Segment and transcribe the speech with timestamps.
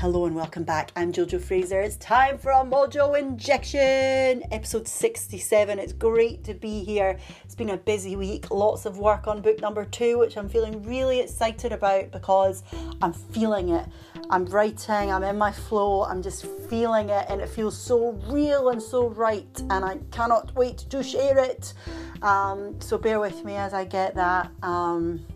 [0.00, 0.90] hello and welcome back.
[0.96, 1.78] I'm Jojo Fraser.
[1.82, 5.78] It's time for a Mojo Injection, episode 67.
[5.78, 7.18] It's great to be here.
[7.44, 10.82] It's been a busy week, lots of work on book number two, which I'm feeling
[10.84, 12.62] really excited about because
[13.02, 13.86] I'm feeling it.
[14.30, 18.70] I'm writing, I'm in my flow, I'm just feeling it, and it feels so real
[18.70, 21.74] and so right, and I cannot wait to share it.
[22.22, 24.50] Um, so bear with me as I get that.
[24.62, 25.26] Um,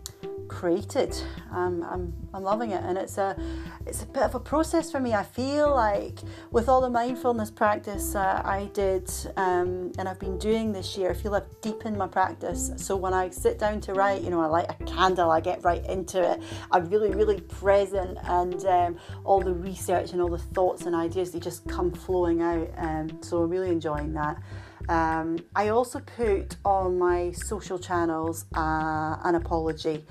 [0.47, 1.15] created.
[1.51, 3.37] Um, I'm, I'm loving it, and it's a
[3.85, 5.13] it's a bit of a process for me.
[5.13, 6.19] I feel like
[6.51, 11.11] with all the mindfulness practice uh, I did um, and I've been doing this year,
[11.11, 12.71] I feel I've deepened my practice.
[12.77, 15.63] So when I sit down to write, you know, I light a candle, I get
[15.63, 16.41] right into it.
[16.71, 21.31] I'm really, really present, and um, all the research and all the thoughts and ideas
[21.31, 22.69] they just come flowing out.
[22.77, 24.41] Um, so I'm really enjoying that.
[24.89, 30.05] Um, I also put on my social channels uh, an apology.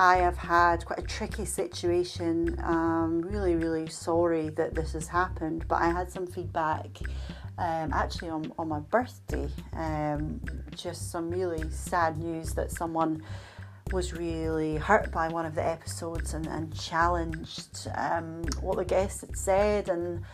[0.00, 2.58] I have had quite a tricky situation.
[2.64, 6.86] Um, really, really sorry that this has happened, but I had some feedback
[7.58, 9.46] um, actually on, on my birthday.
[9.74, 10.40] Um,
[10.74, 13.22] just some really sad news that someone
[13.92, 19.20] was really hurt by one of the episodes and, and challenged um, what the guest
[19.20, 20.24] had said and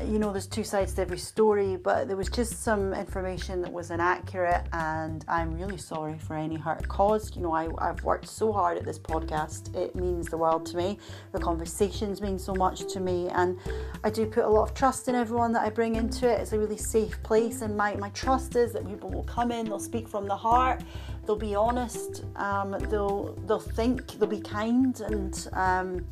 [0.00, 3.70] you know, there's two sides to every story, but there was just some information that
[3.70, 7.36] was inaccurate, and I'm really sorry for any hurt caused.
[7.36, 10.78] You know, I, I've worked so hard at this podcast, it means the world to
[10.78, 10.98] me.
[11.32, 13.58] The conversations mean so much to me, and
[14.02, 16.40] I do put a lot of trust in everyone that I bring into it.
[16.40, 19.66] It's a really safe place, and my, my trust is that people will come in,
[19.66, 20.82] they'll speak from the heart,
[21.26, 26.06] they'll be honest, um, they'll, they'll think, they'll be kind, and um,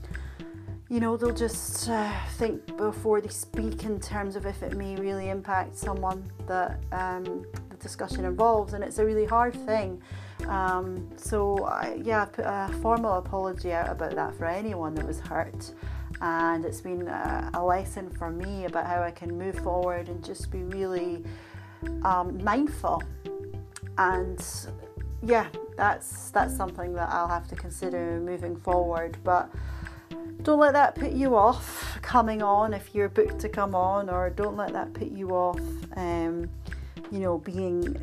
[0.91, 4.97] you know, they'll just uh, think before they speak in terms of if it may
[4.97, 10.03] really impact someone that um, the discussion involves, and it's a really hard thing.
[10.49, 15.07] Um, so, I, yeah, I put a formal apology out about that for anyone that
[15.07, 15.73] was hurt,
[16.21, 20.25] and it's been a, a lesson for me about how I can move forward and
[20.25, 21.23] just be really
[22.03, 23.01] um, mindful.
[23.97, 24.45] And
[25.23, 25.47] yeah,
[25.77, 29.51] that's that's something that I'll have to consider moving forward, but
[30.43, 34.31] don't let that put you off coming on if you're booked to come on, or
[34.31, 35.61] don't let that put you off,
[35.97, 36.49] um,
[37.11, 37.97] you know, being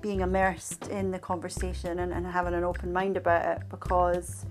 [0.00, 4.44] being immersed in the conversation and, and having an open mind about it because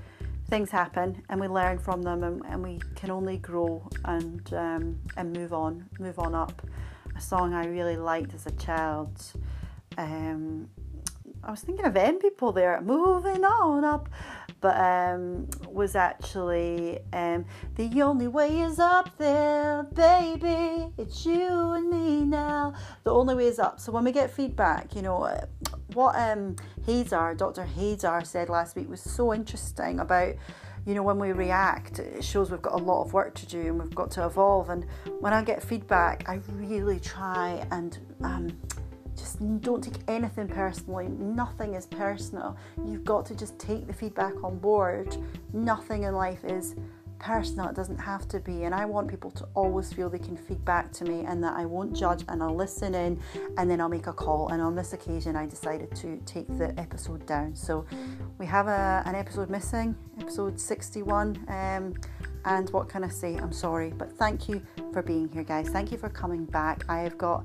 [0.49, 4.99] things happen and we learn from them and, and we can only grow and um,
[5.17, 6.61] and move on, move on up.
[7.15, 9.21] A song I really liked as a child.
[9.97, 10.69] Um,
[11.45, 14.09] I was thinking of M people there, moving on up
[14.65, 17.45] but um, was actually um,
[17.75, 20.87] the only way is up there, baby.
[20.97, 22.73] It's you and me now.
[23.03, 23.79] The only way is up.
[23.79, 25.39] So when we get feedback, you know,
[25.93, 26.55] what um,
[26.87, 27.63] Hazar, Dr.
[27.63, 30.33] Hazar said last week was so interesting about
[30.87, 33.59] you know, when we react, it shows we've got a lot of work to do
[33.59, 34.69] and we've got to evolve.
[34.69, 34.85] And
[35.19, 38.55] when I get feedback, I really try and um,
[39.15, 41.07] just don't take anything personally.
[41.07, 42.57] Nothing is personal.
[42.85, 45.15] You've got to just take the feedback on board.
[45.53, 46.75] Nothing in life is
[47.19, 47.69] personal.
[47.69, 48.63] It doesn't have to be.
[48.63, 51.55] And I want people to always feel they can feed back to me and that
[51.55, 53.19] I won't judge and I'll listen in
[53.57, 54.49] and then I'll make a call.
[54.49, 57.55] And on this occasion, I decided to take the episode down.
[57.55, 57.85] So
[58.37, 61.45] we have a, an episode missing, episode 61.
[61.47, 61.93] Um,
[62.45, 63.35] and what can I say?
[63.35, 64.61] I'm sorry, but thank you
[64.93, 65.69] for being here, guys.
[65.69, 66.83] Thank you for coming back.
[66.87, 67.43] I have got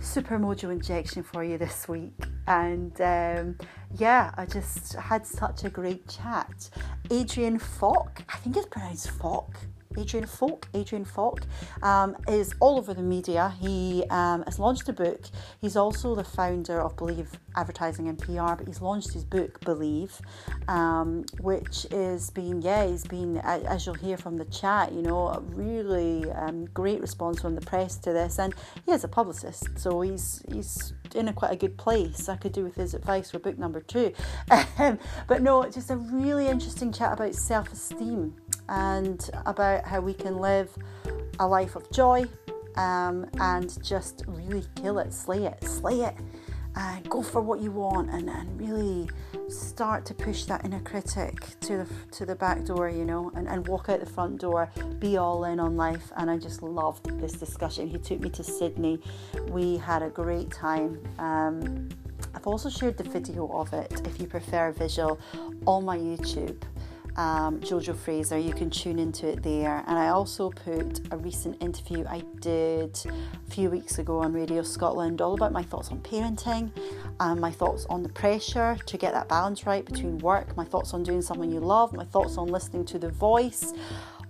[0.00, 2.14] super mojo injection for you this week.
[2.46, 3.58] And um,
[3.96, 6.70] yeah, I just had such a great chat.
[7.10, 9.56] Adrian Falk, I think it's pronounced Falk.
[9.96, 11.42] Adrian Falk, Adrian Falk,
[11.82, 13.54] um, is all over the media.
[13.60, 15.22] He um, has launched a book.
[15.60, 20.20] He's also the founder of Believe Advertising and PR, but he's launched his book Believe,
[20.68, 25.28] um, which is being yeah, he's been as you'll hear from the chat, you know,
[25.28, 29.78] a really um, great response from the press to this, and he is a publicist,
[29.78, 32.28] so he's he's in a quite a good place.
[32.28, 34.12] I could do with his advice for book number two,
[34.78, 38.34] um, but no, just a really interesting chat about self-esteem
[38.68, 40.70] and about how we can live
[41.40, 42.24] a life of joy
[42.76, 46.14] um, and just really kill it, slay it, slay it,
[46.76, 49.08] and go for what you want, and, and really
[49.48, 53.46] start to push that inner critic to the to the back door, you know, and,
[53.46, 54.68] and walk out the front door,
[54.98, 56.10] be all in on life.
[56.16, 57.86] And I just loved this discussion.
[57.88, 59.00] He took me to Sydney.
[59.48, 61.00] We had a great time.
[61.18, 61.88] Um,
[62.34, 65.20] I've also shared the video of it if you prefer visual
[65.66, 66.60] on my YouTube
[67.16, 68.38] um, Jojo Fraser.
[68.38, 69.84] You can tune into it there.
[69.86, 74.62] And I also put a recent interview I did a few weeks ago on Radio
[74.62, 76.70] Scotland, all about my thoughts on parenting,
[77.20, 80.94] and my thoughts on the pressure to get that balance right between work, my thoughts
[80.94, 83.72] on doing something you love, my thoughts on listening to the voice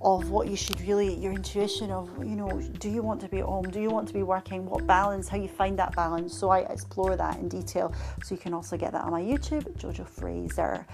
[0.05, 3.39] of what you should really, your intuition of, you know, do you want to be
[3.39, 3.65] at home?
[3.71, 4.67] Do you want to be working?
[4.67, 5.29] What balance?
[5.29, 6.37] How you find that balance?
[6.37, 7.95] So I explore that in detail.
[8.23, 10.87] So you can also get that on my YouTube, Jojo Fraser.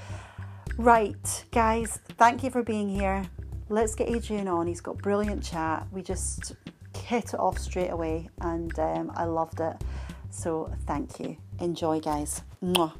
[0.81, 3.23] Right, guys, thank you for being here.
[3.69, 4.67] Let's get Adrian on.
[4.67, 5.87] He's got brilliant chat.
[5.93, 6.55] We just
[6.97, 9.77] hit it off straight away and um, I loved it.
[10.31, 11.37] So thank you.
[11.59, 12.41] Enjoy, guys.
[12.63, 12.95] Mwah.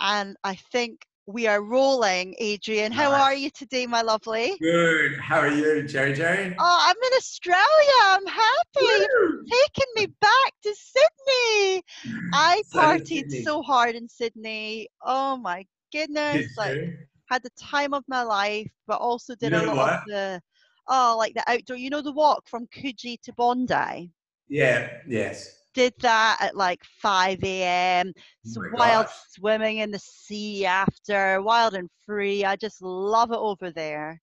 [0.00, 2.92] And I think we are rolling, Adrian.
[2.92, 3.20] How nice.
[3.20, 4.56] are you today, my lovely?
[4.60, 5.18] Good.
[5.20, 6.54] How are you, Jojo?
[6.58, 7.62] Oh, I'm in Australia.
[8.04, 9.06] I'm happy.
[9.50, 11.82] Taking me back to Sydney.
[12.32, 13.42] I so partied Sydney.
[13.42, 14.88] so hard in Sydney.
[15.04, 16.46] Oh my goodness.
[16.56, 16.78] like
[17.30, 20.40] had the time of my life, but also did you know a lot of the
[20.88, 21.76] oh, like the outdoor.
[21.76, 24.10] You know the walk from Coogee to Bondi.
[24.48, 24.90] Yeah.
[25.08, 28.12] Yes did that at like 5 a.m.
[28.56, 29.14] Oh wild gosh.
[29.30, 32.44] swimming in the sea after, wild and free.
[32.44, 34.20] I just love it over there.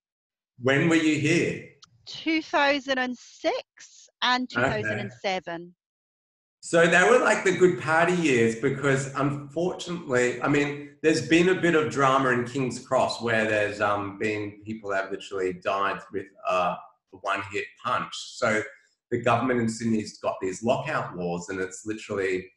[0.62, 1.70] When were you here?
[2.06, 5.56] 2006 and 2007.
[5.56, 5.66] Okay.
[6.62, 11.56] So they were like the good party years because unfortunately, I mean, there's been a
[11.56, 16.02] bit of drama in King's Cross where there's um, been people that have literally died
[16.12, 16.76] with uh,
[17.14, 18.14] a one hit punch.
[18.14, 18.62] So
[19.12, 22.50] the government in Sydney's got these lockout laws, and it's literally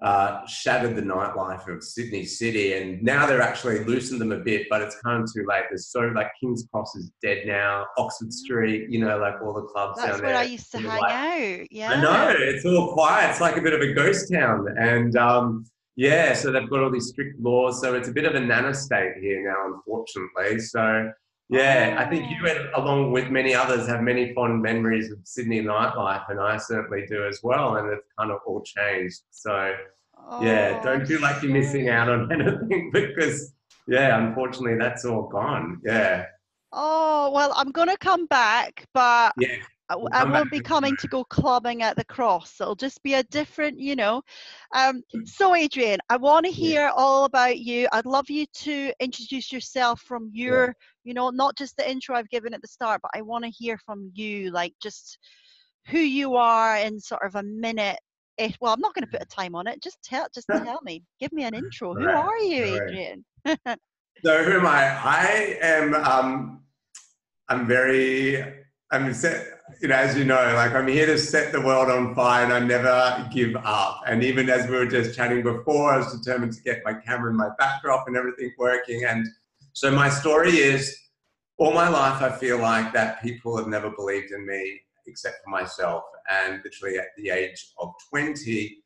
[0.00, 2.74] uh, shattered the nightlife of Sydney City.
[2.74, 5.64] And now they're actually loosened them a bit, but it's kind of too late.
[5.68, 9.62] There's so like King's Cross is dead now, Oxford Street, you know, like all the
[9.62, 10.32] clubs That's down there.
[10.32, 11.66] That's where I used to hang like, out.
[11.72, 13.30] Yeah, I know it's all quiet.
[13.30, 15.64] It's like a bit of a ghost town, and um,
[15.96, 17.80] yeah, so they've got all these strict laws.
[17.80, 20.60] So it's a bit of a nana state here now, unfortunately.
[20.60, 21.10] So
[21.48, 25.62] yeah, I think you, and along with many others, have many fond memories of Sydney
[25.62, 27.76] nightlife, and I certainly do as well.
[27.76, 29.22] And it's kind of all changed.
[29.30, 29.74] So,
[30.18, 33.54] oh, yeah, don't feel like you're missing out on anything because,
[33.86, 35.80] yeah, unfortunately, that's all gone.
[35.84, 36.26] Yeah.
[36.70, 39.56] Oh well, I'm gonna come back, but yeah.
[39.88, 42.60] I, I won't be coming to go clubbing at the cross.
[42.60, 44.22] It'll just be a different, you know.
[44.74, 46.92] Um, so, Adrian, I want to hear yeah.
[46.94, 47.88] all about you.
[47.92, 50.72] I'd love you to introduce yourself from your, yeah.
[51.08, 53.50] You know, not just the intro I've given at the start, but I want to
[53.50, 55.18] hear from you, like just
[55.86, 57.98] who you are in sort of a minute.
[58.36, 59.82] It, well, I'm not going to put a time on it.
[59.82, 61.02] Just tell, just tell me.
[61.18, 61.94] Give me an intro.
[61.94, 63.24] Who are you, Adrian?
[63.46, 64.84] so, who am I?
[65.02, 65.94] I am.
[65.94, 66.62] Um,
[67.48, 68.44] I'm very.
[68.90, 72.14] I'm set you know, as you know, like I'm here to set the world on
[72.14, 74.02] fire and I never give up.
[74.06, 77.28] And even as we were just chatting before, I was determined to get my camera
[77.28, 79.04] and my backdrop and everything working.
[79.04, 79.26] And
[79.78, 80.92] so my story is
[81.56, 85.50] all my life, I feel like that people have never believed in me except for
[85.50, 86.02] myself.
[86.28, 88.76] And literally at the age of 20,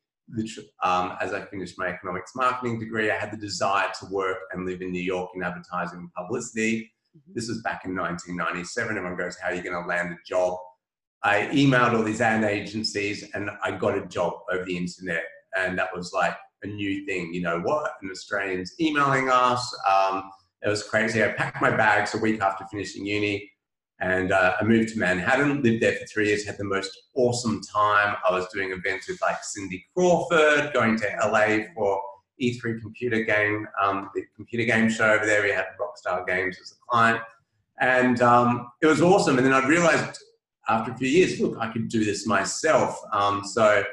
[0.83, 4.67] um, as I finished my economics marketing degree, I had the desire to work and
[4.67, 6.91] live in New York in advertising and publicity.
[7.17, 7.33] Mm-hmm.
[7.33, 8.95] This was back in 1997.
[8.95, 10.59] Everyone goes, How are you going to land a job?
[11.23, 15.23] I emailed all these ad agencies and I got a job over the internet.
[15.57, 17.33] And that was like a new thing.
[17.33, 17.93] You know what?
[18.03, 19.75] An Australians emailing us.
[19.89, 20.29] Um,
[20.63, 21.23] it was crazy.
[21.23, 23.49] I packed my bags a week after finishing uni
[23.99, 27.61] and uh, I moved to Manhattan, lived there for three years, had the most awesome
[27.61, 28.15] time.
[28.27, 32.01] I was doing events with like Cindy Crawford, going to LA for
[32.41, 35.43] E3 computer game, um, the computer game show over there.
[35.43, 37.21] We had Rockstar Games as a client.
[37.79, 39.37] And um, it was awesome.
[39.37, 40.19] And then I realized
[40.67, 42.99] after a few years, look, I could do this myself.
[43.13, 43.83] Um, so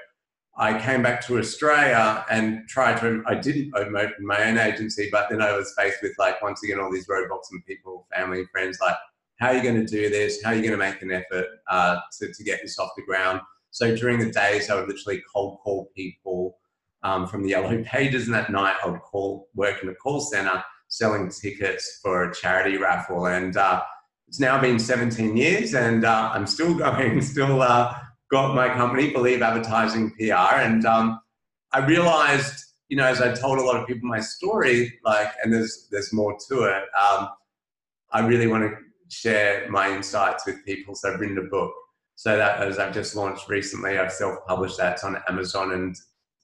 [0.56, 5.28] I came back to Australia and tried to, I didn't open my own agency, but
[5.30, 8.78] then I was faced with like, once again, all these roadblocks and people, family, friends,
[8.80, 8.96] like,
[9.38, 10.42] how are you going to do this?
[10.42, 13.02] How are you going to make an effort uh, to, to get this off the
[13.04, 13.40] ground?
[13.70, 16.58] So during the days, I would literally cold call people
[17.02, 20.20] um, from the yellow pages, and that night, I would call, work in a call
[20.20, 23.26] center selling tickets for a charity raffle.
[23.26, 23.82] And uh,
[24.28, 27.94] it's now been 17 years and uh, I'm still going, still uh,
[28.30, 30.56] got my company, Believe Advertising PR.
[30.56, 31.20] And um,
[31.72, 35.52] I realized, you know, as I told a lot of people my story, like, and
[35.52, 37.28] there's, there's more to it, um,
[38.12, 38.76] I really want to
[39.08, 40.94] share my insights with people.
[40.94, 41.72] So I've written a book.
[42.14, 44.94] So that as I've just launched recently, I've self-published that.
[44.94, 45.96] It's on Amazon and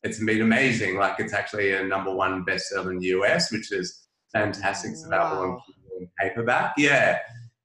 [0.02, 0.96] it's been amazing.
[0.96, 4.92] Like it's actually a number one bestseller in the US, which is fantastic.
[4.92, 5.62] It's available wow.
[6.00, 6.74] in paperback.
[6.78, 7.18] Yeah.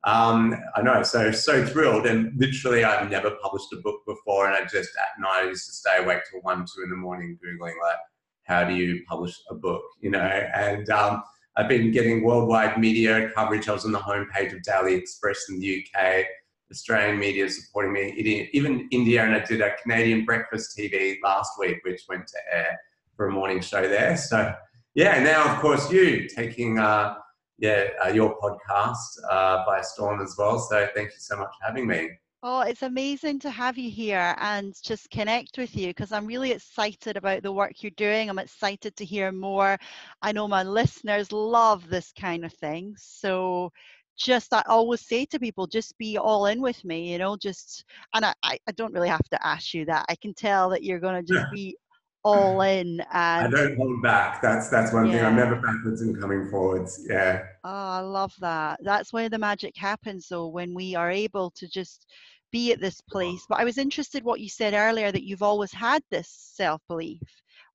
[0.03, 4.55] Um, I know, so so thrilled, and literally, I've never published a book before, and
[4.55, 7.37] I just at night I used to stay awake till one, two in the morning,
[7.43, 7.97] googling like,
[8.45, 10.19] how do you publish a book, you know?
[10.19, 11.21] And um,
[11.55, 13.69] I've been getting worldwide media coverage.
[13.69, 16.25] I was on the homepage of Daily Express in the UK.
[16.71, 21.79] Australian media supporting me, even India, and I did a Canadian breakfast TV last week,
[21.83, 22.79] which went to air
[23.15, 24.15] for a morning show there.
[24.15, 24.53] So
[24.95, 27.15] yeah, now of course you taking uh,
[27.61, 28.97] yeah uh, your podcast
[29.29, 30.59] uh, by storm as well.
[30.59, 32.09] So thank you so much for having me.
[32.43, 36.51] Oh, it's amazing to have you here and just connect with you because I'm really
[36.51, 38.29] excited about the work you're doing.
[38.29, 39.77] I'm excited to hear more.
[40.23, 42.95] I know my listeners love this kind of thing.
[42.97, 43.71] So
[44.17, 47.85] just I always say to people, just be all in with me, you know, just
[48.15, 50.05] and I, I don't really have to ask you that.
[50.09, 51.77] I can tell that you're gonna just be
[52.23, 54.41] all in and I don't hold back.
[54.41, 55.13] That's that's one yeah.
[55.13, 55.25] thing.
[55.25, 57.05] I'm never backwards and coming forwards.
[57.09, 57.43] Yeah.
[57.63, 58.79] Oh, I love that.
[58.83, 62.05] That's where the magic happens though, when we are able to just
[62.51, 63.45] be at this place.
[63.47, 67.21] But I was interested what you said earlier that you've always had this self belief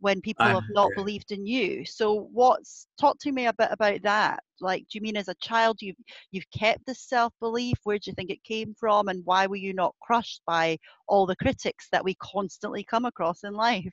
[0.00, 1.84] when people have not believed in you.
[1.84, 4.40] So what's talk to me a bit about that?
[4.60, 5.96] Like do you mean as a child you've
[6.30, 7.78] you've kept this self belief?
[7.84, 11.26] Where do you think it came from and why were you not crushed by all
[11.26, 13.92] the critics that we constantly come across in life?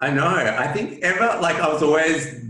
[0.00, 0.26] I know.
[0.26, 2.42] I think ever like I was always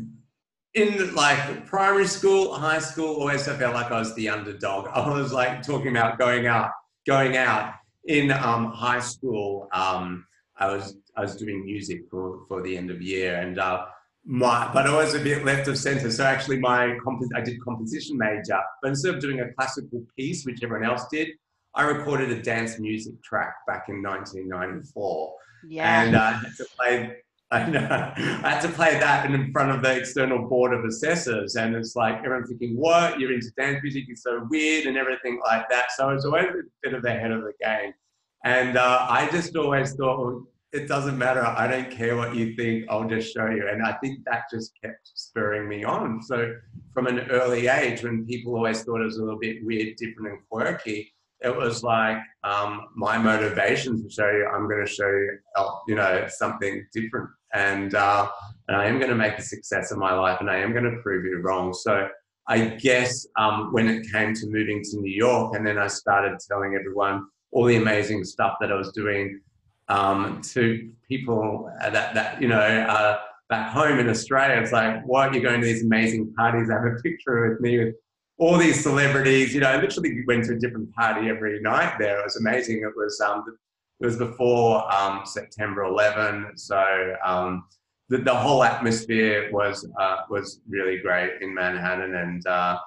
[0.75, 4.89] in like primary school, high school, always I felt like I was the underdog.
[4.95, 6.71] I was like talking about going out,
[7.07, 9.69] going out in um, high school.
[9.73, 10.27] Um,
[10.61, 13.87] I was I was doing music for, for the end of year and uh,
[14.25, 16.11] my but I was a bit left of center.
[16.11, 20.45] So actually my comp- I did composition major, but instead of doing a classical piece,
[20.45, 21.29] which everyone else did,
[21.75, 25.35] I recorded a dance music track back in 1994.
[25.69, 26.03] Yeah.
[26.03, 27.17] And uh, I had to play
[27.53, 28.13] I know.
[28.17, 31.97] I had to play that in front of the external board of assessors, and it's
[31.97, 33.19] like everyone's thinking, "What?
[33.19, 34.05] You're into dance music?
[34.07, 35.91] It's so weird," and everything like that.
[35.91, 37.93] So I was always a bit of the head of the game,
[38.45, 41.45] and uh, I just always thought, well, it doesn't matter.
[41.45, 42.85] I don't care what you think.
[42.89, 43.69] I'll just show you.
[43.69, 46.23] And I think that just kept spurring me on.
[46.23, 46.55] So
[46.95, 50.29] from an early age, when people always thought it was a little bit weird, different,
[50.29, 54.47] and quirky, it was like um, my motivation to show you.
[54.47, 55.39] I'm going to show you,
[55.89, 58.29] you know, something different, and uh,
[58.69, 60.85] and I am going to make a success of my life, and I am going
[60.85, 61.75] to prove you wrong.
[61.75, 62.09] So.
[62.49, 66.37] I guess um, when it came to moving to New York, and then I started
[66.49, 69.41] telling everyone all the amazing stuff that I was doing
[69.91, 73.19] um, to people that, that you know, uh,
[73.51, 74.63] back home in Australia.
[74.63, 76.71] It's like, why are you going to these amazing parties?
[76.71, 77.95] I have a picture with me with
[78.39, 79.53] all these celebrities.
[79.53, 82.21] You know, I literally went to a different party every night there.
[82.21, 82.83] It was amazing.
[82.83, 83.45] It was um,
[84.01, 87.65] it was before um, September 11, so um,
[88.09, 92.79] the, the whole atmosphere was uh, was really great in Manhattan, and uh,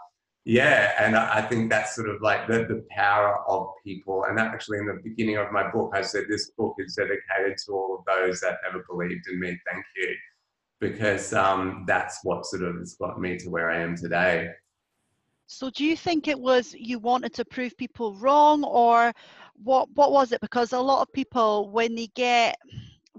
[0.45, 4.25] yeah, and I think that's sort of like the, the power of people.
[4.27, 7.57] And that actually, in the beginning of my book, I said this book is dedicated
[7.65, 9.57] to all of those that ever believed in me.
[9.71, 10.15] Thank you.
[10.81, 14.50] Because um, that's what sort of has got me to where I am today.
[15.45, 19.13] So, do you think it was you wanted to prove people wrong, or
[19.63, 19.88] what?
[19.91, 20.41] What was it?
[20.41, 22.57] Because a lot of people, when they get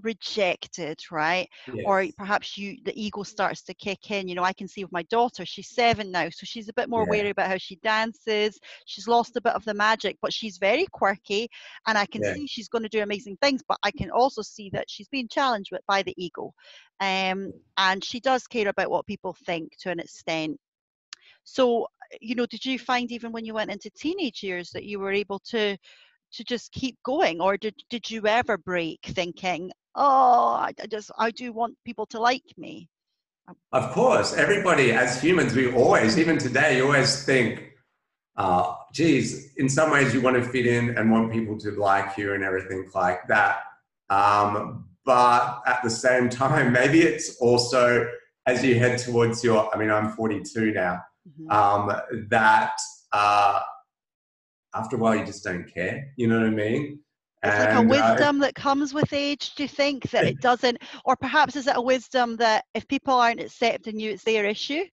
[0.03, 1.83] rejected right yes.
[1.85, 4.91] or perhaps you the ego starts to kick in you know i can see with
[4.91, 7.09] my daughter she's seven now so she's a bit more yeah.
[7.09, 10.85] wary about how she dances she's lost a bit of the magic but she's very
[10.91, 11.47] quirky
[11.87, 12.33] and i can yeah.
[12.33, 15.27] see she's going to do amazing things but i can also see that she's being
[15.29, 16.53] challenged with, by the ego
[17.01, 20.57] um, and she does care about what people think to an extent
[21.43, 21.87] so
[22.19, 25.11] you know did you find even when you went into teenage years that you were
[25.11, 25.77] able to
[26.35, 31.11] to just keep going or did, did you ever break thinking oh I, I just
[31.17, 32.89] i do want people to like me.
[33.71, 37.71] Of course everybody as humans we always even today you always think
[38.37, 42.17] uh, geez in some ways you want to fit in and want people to like
[42.17, 43.59] you and everything like that.
[44.09, 48.07] Um, but at the same time maybe it's also
[48.47, 51.51] as you head towards your i mean i'm 42 now mm-hmm.
[51.51, 51.95] um,
[52.29, 52.77] that
[53.11, 53.61] uh,
[54.73, 56.99] after a while you just don't care you know what i mean
[57.47, 60.77] it's like a wisdom uh, that comes with age do you think that it doesn't
[61.05, 64.83] or perhaps is it a wisdom that if people aren't accepting you it's their issue?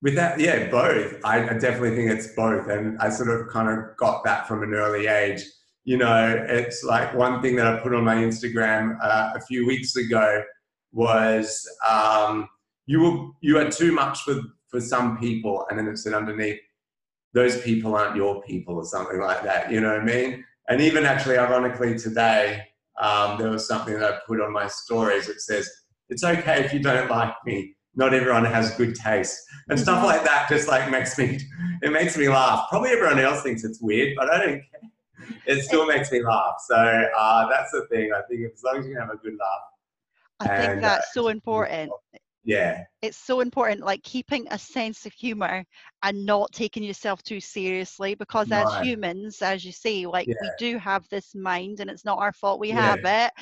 [0.00, 1.14] With that yeah both.
[1.24, 2.68] I, I definitely think it's both.
[2.68, 5.42] And i sort of kind of got that from an early age.
[5.84, 9.66] You know it's like one thing that i put on my instagram uh, a few
[9.66, 10.42] weeks ago
[10.92, 12.48] was um,
[12.86, 16.60] you were you are too much for for some people and then it said underneath
[17.34, 19.72] those people aren't your people or something like that.
[19.72, 22.62] You know what i mean and even actually, ironically, today,
[23.00, 25.28] um, there was something that I put on my stories.
[25.28, 25.68] It says,
[26.08, 27.74] It's okay if you don't like me.
[27.94, 29.38] Not everyone has good taste.
[29.68, 30.06] And stuff mm-hmm.
[30.06, 31.38] like that just like makes me,
[31.82, 32.68] it makes me laugh.
[32.70, 35.36] Probably everyone else thinks it's weird, but I don't care.
[35.46, 36.54] It still makes me laugh.
[36.66, 38.12] So uh, that's the thing.
[38.12, 39.60] I think as long as you have a good laugh.
[40.40, 41.92] I think that's uh, so important
[42.44, 45.64] yeah it's so important like keeping a sense of humor
[46.02, 50.34] and not taking yourself too seriously because as humans as you say like yeah.
[50.40, 52.80] we do have this mind and it's not our fault we yeah.
[52.80, 53.32] have it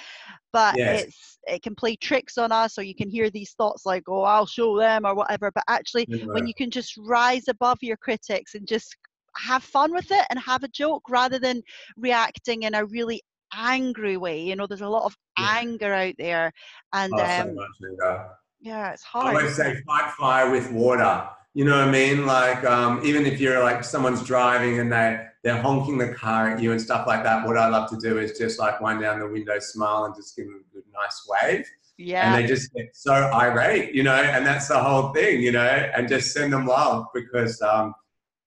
[0.53, 1.05] but yes.
[1.05, 4.23] it's it can play tricks on us or you can hear these thoughts like oh
[4.23, 6.25] i'll show them or whatever but actually yeah.
[6.27, 8.97] when you can just rise above your critics and just
[9.37, 11.63] have fun with it and have a joke rather than
[11.97, 13.23] reacting in a really
[13.55, 16.53] angry way you know there's a lot of anger out there
[16.93, 18.29] and oh, um, so
[18.61, 19.37] yeah, it's hard.
[19.37, 21.29] I always say fight fire with water.
[21.55, 22.27] You know what I mean?
[22.27, 26.63] Like um, even if you're like someone's driving and they they're honking the car at
[26.63, 27.47] you and stuff like that.
[27.47, 30.37] What I love to do is just like wind down the window, smile, and just
[30.37, 31.67] give them a good, nice wave.
[31.97, 32.35] Yeah.
[32.35, 35.61] And they just get so irate, you know, and that's the whole thing, you know,
[35.61, 37.95] and just send them love because um,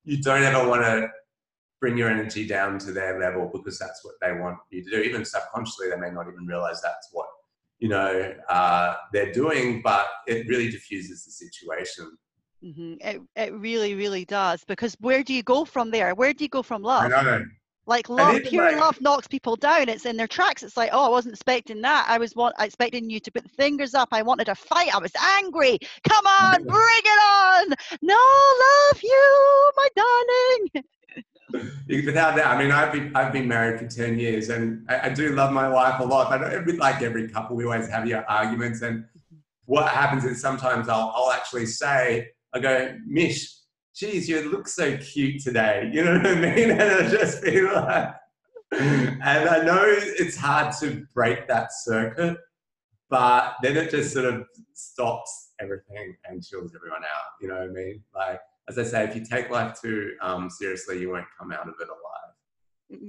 [0.03, 1.09] you don't ever want to
[1.79, 4.97] bring your energy down to their level because that's what they want you to do.
[4.97, 7.27] Even subconsciously, they may not even realize that's what
[7.83, 12.17] you know uh, they're doing, but it really diffuses the situation.
[12.63, 12.93] Mm-hmm.
[13.01, 16.15] It it really really does because where do you go from there?
[16.15, 17.11] Where do you go from love?
[17.11, 17.45] I know.
[17.85, 19.89] Like love, pure like, love knocks people down.
[19.89, 20.63] It's in their tracks.
[20.63, 22.05] It's like, oh, I wasn't expecting that.
[22.07, 24.07] I was want, expecting you to put the fingers up.
[24.13, 24.95] I wanted a fight.
[24.95, 25.77] I was angry.
[26.07, 27.73] Come on, bring it on.
[28.01, 28.23] No,
[28.65, 30.85] love you, my darling.
[31.87, 35.09] without that, I mean, I've been I've been married for ten years, and I, I
[35.09, 36.29] do love my wife a lot.
[36.29, 38.81] But every, like every couple, we always have your arguments.
[38.81, 39.05] And
[39.65, 43.53] what happens is sometimes I'll I'll actually say, I go, Mish,
[43.95, 45.89] geez, you look so cute today.
[45.93, 46.71] You know what I mean?
[46.79, 48.13] And I just be like,
[48.71, 52.37] and I know it's hard to break that circuit,
[53.09, 57.25] but then it just sort of stops everything and chills everyone out.
[57.39, 58.03] You know what I mean?
[58.15, 58.39] Like
[58.69, 61.75] as I say, if you take life too um, seriously, you won't come out of
[61.79, 62.33] it alive.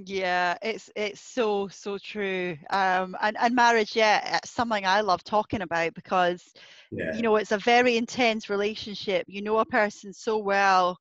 [0.05, 2.57] Yeah, it's it's so so true.
[2.71, 6.43] Um, and and marriage, yeah, it's something I love talking about because
[6.91, 7.13] yeah.
[7.15, 9.25] you know it's a very intense relationship.
[9.27, 10.97] You know a person so well.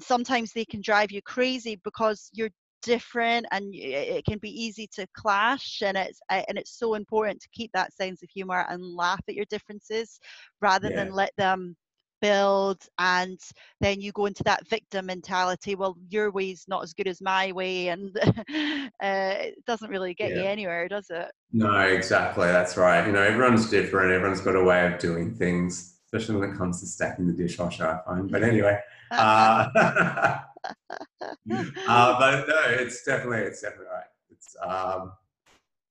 [0.00, 2.50] Sometimes they can drive you crazy because you're
[2.82, 7.48] different and it can be easy to clash and it's and it's so important to
[7.52, 10.20] keep that sense of humor and laugh at your differences
[10.60, 10.96] rather yeah.
[10.96, 11.74] than let them
[12.20, 13.38] build and
[13.80, 17.52] then you go into that victim mentality well your way's not as good as my
[17.52, 20.36] way and uh, it doesn't really get yeah.
[20.36, 24.62] you anywhere does it no exactly that's right you know everyone's different everyone's got a
[24.62, 28.42] way of doing things especially when it comes to stacking the dishwasher i find but
[28.42, 28.78] anyway
[29.10, 30.38] uh, uh,
[31.48, 35.12] but no it's definitely it's definitely right it's um,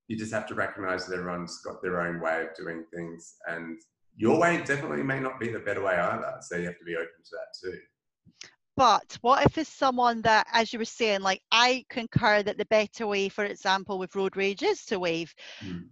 [0.08, 3.80] you just have to recognize that everyone's got their own way of doing things and
[4.18, 6.38] your way definitely may not be the better way either.
[6.42, 7.80] So you have to be open to that too.
[8.78, 12.66] But what if it's someone that, as you were saying, like I concur that the
[12.66, 15.34] better way, for example, with road rage is to wave.
[15.64, 15.88] Mm.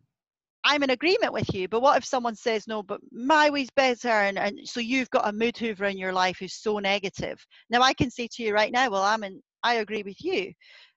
[0.65, 4.07] I'm in agreement with you, but what if someone says, no, but my way's better?
[4.07, 7.45] And, and so you've got a mood hoover in your life who's so negative.
[7.69, 10.53] Now I can say to you right now, well, I'm in, I agree with you.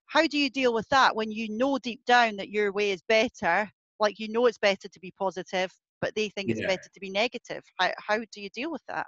[0.06, 3.02] How do you deal with that when you know deep down that your way is
[3.08, 3.68] better?
[3.98, 6.68] Like you know it's better to be positive, but they think it's yeah.
[6.68, 7.62] better to be negative.
[7.78, 9.06] How, how do you deal with that?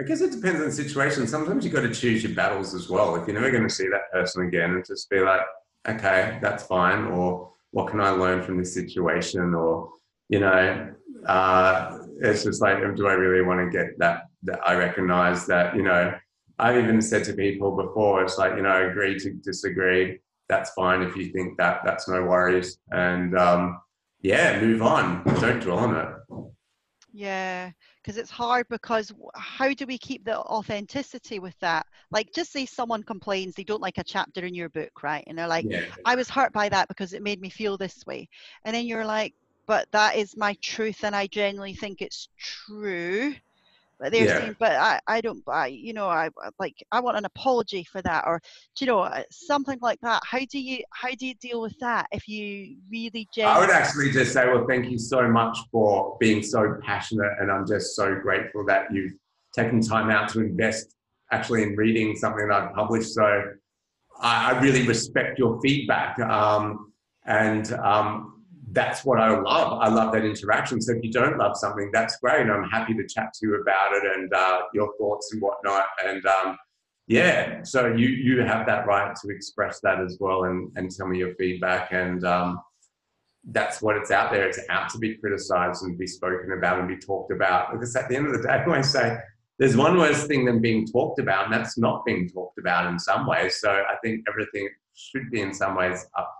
[0.00, 1.26] I guess it depends on the situation.
[1.26, 3.16] Sometimes you've got to choose your battles as well.
[3.16, 5.42] If you're never going to see that person again, and just be like,
[5.86, 9.90] okay, that's fine, or what can I learn from this situation, or
[10.30, 10.94] you know,
[11.26, 14.22] uh, it's just like, do I really want to get that?
[14.44, 16.14] That I recognize that you know,
[16.58, 20.20] I've even said to people before, it's like you know, agree to disagree.
[20.48, 21.82] That's fine if you think that.
[21.84, 23.80] That's no worries, and um,
[24.22, 25.22] yeah, move on.
[25.40, 26.20] Don't dwell on it.
[27.12, 31.86] Yeah, because it's hard because how do we keep the authenticity with that?
[32.10, 35.24] Like, just say someone complains they don't like a chapter in your book, right?
[35.26, 35.86] And they're like, yeah.
[36.04, 38.28] I was hurt by that because it made me feel this way.
[38.64, 39.34] And then you're like,
[39.66, 43.34] but that is my truth and I genuinely think it's true
[44.00, 44.38] but they're yeah.
[44.40, 48.00] saying but i i don't buy you know i like i want an apology for
[48.02, 48.40] that or
[48.80, 52.06] you know uh, something like that how do you how do you deal with that
[52.10, 53.62] if you really genuinely...
[53.62, 57.50] i would actually just say well thank you so much for being so passionate and
[57.52, 59.12] i'm just so grateful that you've
[59.54, 60.94] taken time out to invest
[61.30, 63.42] actually in reading something that i've published so
[64.20, 66.92] i, I really respect your feedback um,
[67.26, 68.39] and um,
[68.72, 69.80] that's what I love.
[69.80, 70.80] I love that interaction.
[70.80, 72.48] So if you don't love something, that's great.
[72.48, 75.86] I'm happy to chat to you about it and uh, your thoughts and whatnot.
[76.04, 76.56] And um,
[77.06, 81.08] yeah, so you you have that right to express that as well and and tell
[81.08, 81.92] me your feedback.
[81.92, 82.60] And um,
[83.44, 84.48] that's what it's out there.
[84.48, 87.72] It's out to be criticized and be spoken about and be talked about.
[87.72, 89.18] Because at the end of the day, I always say
[89.58, 92.98] there's one worse thing than being talked about, and that's not being talked about in
[92.98, 93.60] some ways.
[93.60, 96.32] So I think everything should be in some ways up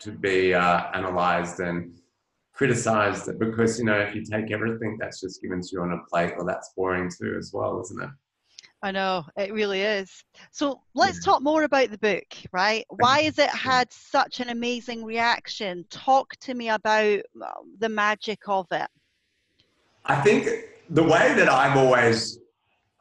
[0.00, 1.98] to be uh, analyzed and
[2.52, 5.98] criticized because you know if you take everything that's just given to you on a
[6.10, 8.10] plate, well, that's boring too, as well, isn't it?
[8.82, 10.22] I know it really is.
[10.52, 12.84] So let's talk more about the book, right?
[12.90, 15.84] Why has it had such an amazing reaction?
[15.90, 17.20] Talk to me about
[17.80, 18.88] the magic of it.
[20.04, 20.48] I think
[20.90, 22.38] the way that I've always,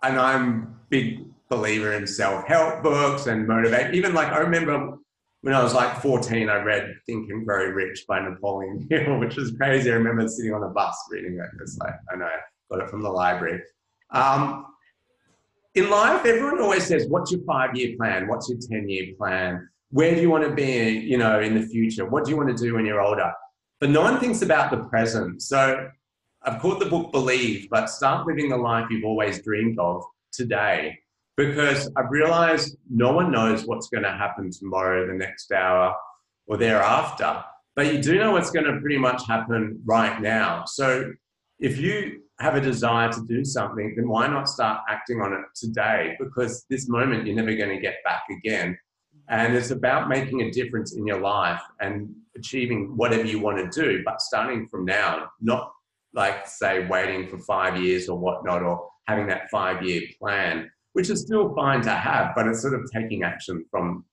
[0.01, 3.93] and I'm big believer in self-help books and motivate.
[3.93, 4.97] Even like I remember
[5.47, 9.37] when I was like 14, I read Think and Grow Rich by Napoleon Hill, which
[9.37, 9.89] was crazy.
[9.89, 11.49] I remember sitting on a bus reading it.
[11.61, 13.61] It's like I know, I got it from the library.
[14.11, 14.65] Um,
[15.73, 18.27] in life, everyone always says, "What's your five-year plan?
[18.27, 19.69] What's your ten-year plan?
[19.91, 20.99] Where do you want to be?
[20.99, 22.05] You know, in the future?
[22.05, 23.31] What do you want to do when you're older?"
[23.79, 25.41] But no one thinks about the present.
[25.41, 25.89] So
[26.43, 30.99] I've called the book Believe, but start living the life you've always dreamed of today.
[31.37, 35.95] Because I've realized no one knows what's going to happen tomorrow, the next hour,
[36.47, 37.43] or thereafter.
[37.75, 40.65] But you do know what's going to pretty much happen right now.
[40.65, 41.13] So
[41.59, 45.45] if you have a desire to do something, then why not start acting on it
[45.55, 46.15] today?
[46.19, 48.77] Because this moment you're never going to get back again.
[49.29, 53.81] And it's about making a difference in your life and achieving whatever you want to
[53.81, 55.71] do, but starting from now, not
[56.13, 61.11] like say waiting for five years or whatnot, or having that five year plan, which
[61.11, 64.03] is still fine to have, but it's sort of taking action from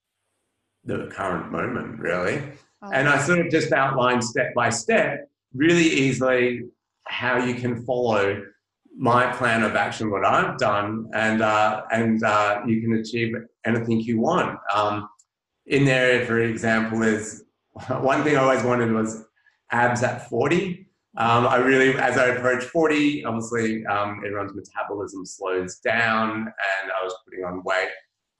[0.84, 2.42] the current moment, really.
[2.82, 2.90] Oh.
[2.92, 6.64] And I sort of just outlined step by step, really easily,
[7.06, 8.42] how you can follow
[8.94, 13.32] my plan of action, what I've done, and uh, and uh, you can achieve
[13.64, 14.58] anything you want.
[14.74, 15.08] Um,
[15.64, 17.44] in there, for example, is
[17.88, 19.24] one thing I always wanted was
[19.70, 20.83] abs at 40.
[21.16, 27.04] Um, I really, as I approach 40, obviously um, everyone's metabolism slows down and I
[27.04, 27.90] was putting on weight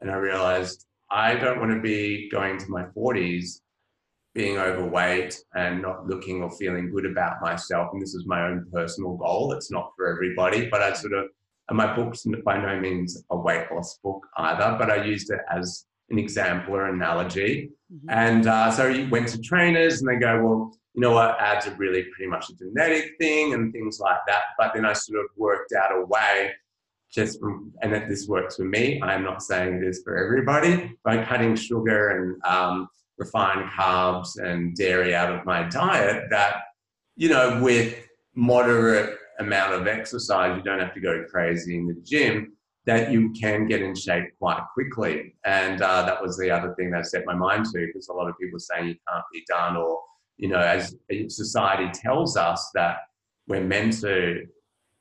[0.00, 3.60] and I realized I don't want to be going to my 40s
[4.34, 7.90] being overweight and not looking or feeling good about myself.
[7.92, 9.52] And this is my own personal goal.
[9.52, 11.26] It's not for everybody, but I sort of,
[11.68, 15.40] and my book's by no means a weight loss book either, but I used it
[15.54, 17.70] as an example or analogy.
[17.92, 18.10] Mm-hmm.
[18.10, 21.66] And uh, so you went to trainers and they go, well, you know what, ads
[21.66, 24.42] are really pretty much a genetic thing and things like that.
[24.56, 26.52] But then I sort of worked out a way
[27.12, 29.00] just from, and that this works for me.
[29.02, 34.74] I'm not saying it is for everybody, by cutting sugar and um, refined carbs and
[34.76, 36.56] dairy out of my diet that,
[37.16, 42.00] you know, with moderate amount of exercise, you don't have to go crazy in the
[42.04, 42.52] gym,
[42.86, 45.34] that you can get in shape quite quickly.
[45.44, 48.12] And uh, that was the other thing that I set my mind to because a
[48.12, 50.00] lot of people are saying you can't be done or
[50.36, 50.94] you know, as
[51.28, 52.98] society tells us that
[53.46, 54.46] we're meant to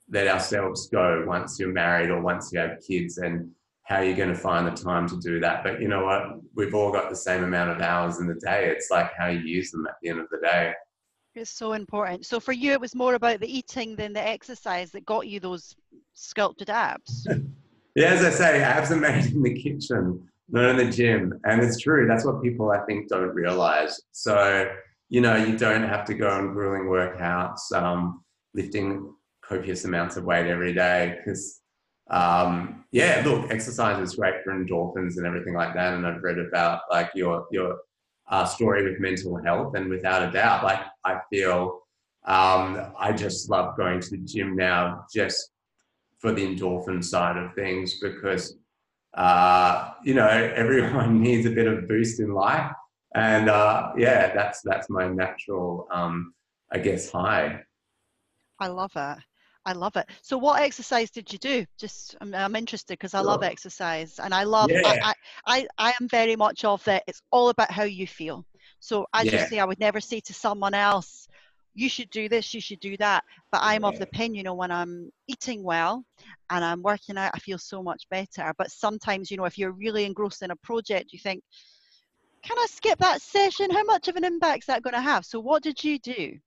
[0.10, 3.50] let ourselves go once you're married or once you have kids and
[3.84, 5.64] how are you're going to find the time to do that.
[5.64, 6.40] But you know what?
[6.56, 8.70] We've all got the same amount of hours in the day.
[8.70, 10.74] It's like how you use them at the end of the day.
[11.36, 12.26] It's so important.
[12.26, 15.40] So for you, it was more about the eating than the exercise that got you
[15.40, 15.76] those
[16.14, 17.28] sculpted abs.
[17.96, 21.40] yeah, as I say, abs are made in the kitchen, not in the gym.
[21.44, 22.08] And it's true.
[22.08, 24.00] That's what people, I think, don't realize.
[24.12, 24.70] So
[25.14, 28.24] you know, you don't have to go on grueling workouts, um,
[28.56, 29.14] lifting
[29.48, 31.20] copious amounts of weight every day.
[31.20, 31.62] Because,
[32.10, 35.94] um, yeah, look, exercise is great for endorphins and everything like that.
[35.94, 37.78] And I've read about like your your
[38.28, 41.82] uh, story with mental health, and without a doubt, like I feel
[42.26, 45.52] um, I just love going to the gym now, just
[46.18, 48.58] for the endorphin side of things, because
[49.14, 52.72] uh, you know everyone needs a bit of boost in life
[53.16, 56.34] and uh, yeah, that's that's my natural, um,
[56.72, 57.62] I guess, high.
[58.60, 59.18] I love it.
[59.66, 60.08] I love it.
[60.22, 61.66] So, what exercise did you do?
[61.80, 63.28] Just, I'm, I'm interested because I sure.
[63.28, 64.70] love exercise, and I love.
[64.70, 64.82] Yeah.
[64.86, 65.14] I,
[65.46, 67.04] I, I am very much of that.
[67.08, 68.46] It's all about how you feel.
[68.80, 69.42] So, as yeah.
[69.42, 71.28] you say, I would never say to someone else,
[71.76, 73.90] "You should do this, you should do that." But I'm yeah.
[73.90, 76.04] of the opinion, you know, when I'm eating well
[76.50, 78.54] and I'm working out, I feel so much better.
[78.58, 81.42] But sometimes, you know, if you're really engrossed in a project, you think,
[82.44, 83.72] can I skip that session?
[83.72, 85.26] How much of an impact is that going to have?
[85.26, 86.38] So, what did you do?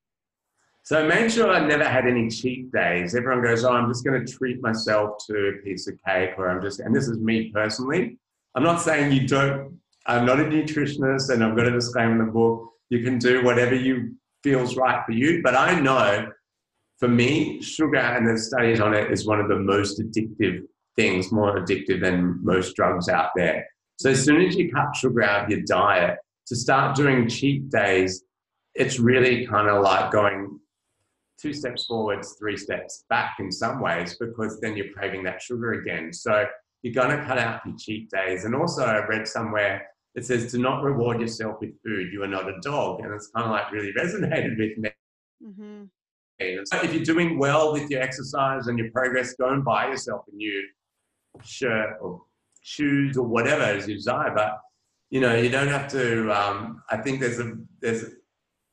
[0.82, 3.14] So, I made sure I never had any cheat days.
[3.14, 6.48] Everyone goes, Oh, I'm just going to treat myself to a piece of cake, or
[6.48, 8.18] I'm just, and this is me personally.
[8.54, 12.18] I'm not saying you don't, I'm not a nutritionist, and I've got a disclaimer in
[12.18, 12.70] the book.
[12.90, 15.42] You can do whatever you feels right for you.
[15.42, 16.30] But I know
[16.98, 20.60] for me, sugar and the studies on it is one of the most addictive
[20.94, 23.66] things, more addictive than most drugs out there.
[23.96, 27.68] So as soon as you cut sugar out of your diet, to start doing cheat
[27.70, 28.22] days,
[28.74, 30.60] it's really kind of like going
[31.40, 35.72] two steps forwards, three steps back in some ways, because then you're craving that sugar
[35.74, 36.12] again.
[36.12, 36.46] So
[36.82, 38.44] you're going to cut out your cheat days.
[38.44, 42.10] And also, I read somewhere it says, "Do not reward yourself with food.
[42.10, 44.90] You are not a dog," and it's kind of like really resonated with me.
[45.44, 45.84] Mm-hmm.
[46.64, 50.24] So if you're doing well with your exercise and your progress, go and buy yourself
[50.32, 50.68] a new
[51.44, 52.22] shirt or
[52.66, 54.32] shoes or whatever as you desire.
[54.34, 54.58] But
[55.10, 56.30] you know, you don't have to.
[56.32, 58.04] Um, I think there's a there's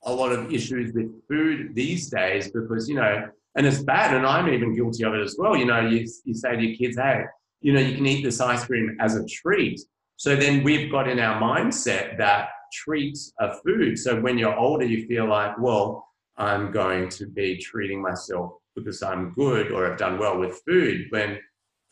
[0.03, 4.25] a lot of issues with food these days because you know, and it's bad, and
[4.25, 5.55] I'm even guilty of it as well.
[5.55, 7.23] You know, you you say to your kids, hey,
[7.61, 9.79] you know, you can eat this ice cream as a treat.
[10.17, 13.99] So then we've got in our mindset that treats are food.
[13.99, 19.03] So when you're older, you feel like, well, I'm going to be treating myself because
[19.03, 21.07] I'm good or I've done well with food.
[21.09, 21.39] When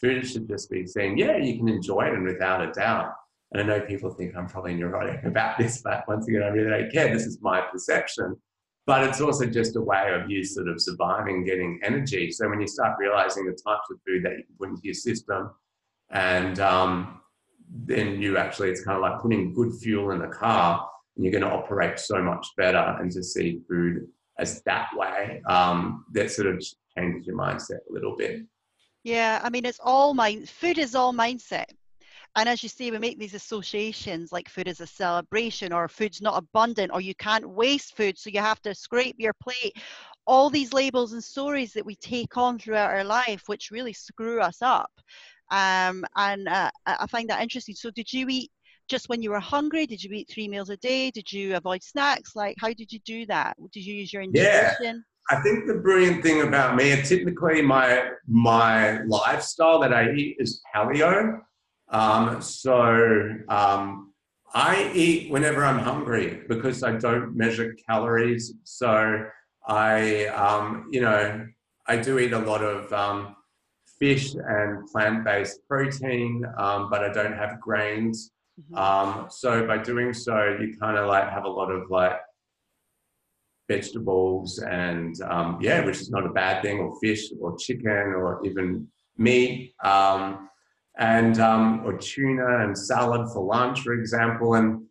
[0.02, 3.14] food should just be saying, yeah, you can enjoy it and without a doubt.
[3.52, 6.70] And I know people think I'm probably neurotic about this, but once again, I really
[6.70, 7.14] don't care.
[7.14, 8.36] This is my perception.
[8.88, 12.32] But it's also just a way of you sort of surviving, getting energy.
[12.32, 15.52] So when you start realizing the types of food that you put into your system,
[16.10, 17.22] and um,
[17.70, 21.32] then you actually, it's kind of like putting good fuel in a car, and you're
[21.32, 22.98] going to operate so much better.
[23.00, 24.08] And to see food
[24.40, 26.64] as that way, um, that sort of
[26.98, 28.42] changes your mindset a little bit.
[29.04, 30.50] Yeah, I mean, it's all mind.
[30.50, 31.66] Food is all mindset.
[32.36, 36.22] And as you say, we make these associations like food is a celebration or food's
[36.22, 39.76] not abundant or you can't waste food, so you have to scrape your plate.
[40.26, 44.40] All these labels and stories that we take on throughout our life, which really screw
[44.40, 44.92] us up.
[45.50, 47.76] Um, and uh, I find that interesting.
[47.76, 48.52] So, did you eat
[48.88, 49.86] just when you were hungry?
[49.86, 51.12] Did you eat three meals a day?
[51.12, 52.34] Did you avoid snacks?
[52.36, 53.58] Like, how did you do that?
[53.74, 54.78] Did you use your intuition?
[54.80, 54.94] Yeah.
[55.30, 60.38] I think the brilliant thing about me, and typically my my lifestyle that I eat
[60.40, 61.40] is paleo.
[61.90, 64.14] Um, so um,
[64.54, 68.54] I eat whenever I'm hungry because I don't measure calories.
[68.64, 69.26] So
[69.68, 71.48] I, um, you know,
[71.88, 73.36] I do eat a lot of um,
[74.00, 78.32] fish and plant-based protein, um, but I don't have grains.
[78.60, 78.76] Mm-hmm.
[78.76, 82.18] Um, so by doing so, you kind of like have a lot of like
[83.70, 88.46] vegetables and um, yeah, which is not a bad thing, or fish or chicken or
[88.46, 89.74] even meat.
[89.84, 90.50] Um,
[90.98, 94.84] and um, or tuna and salad for lunch, for example, and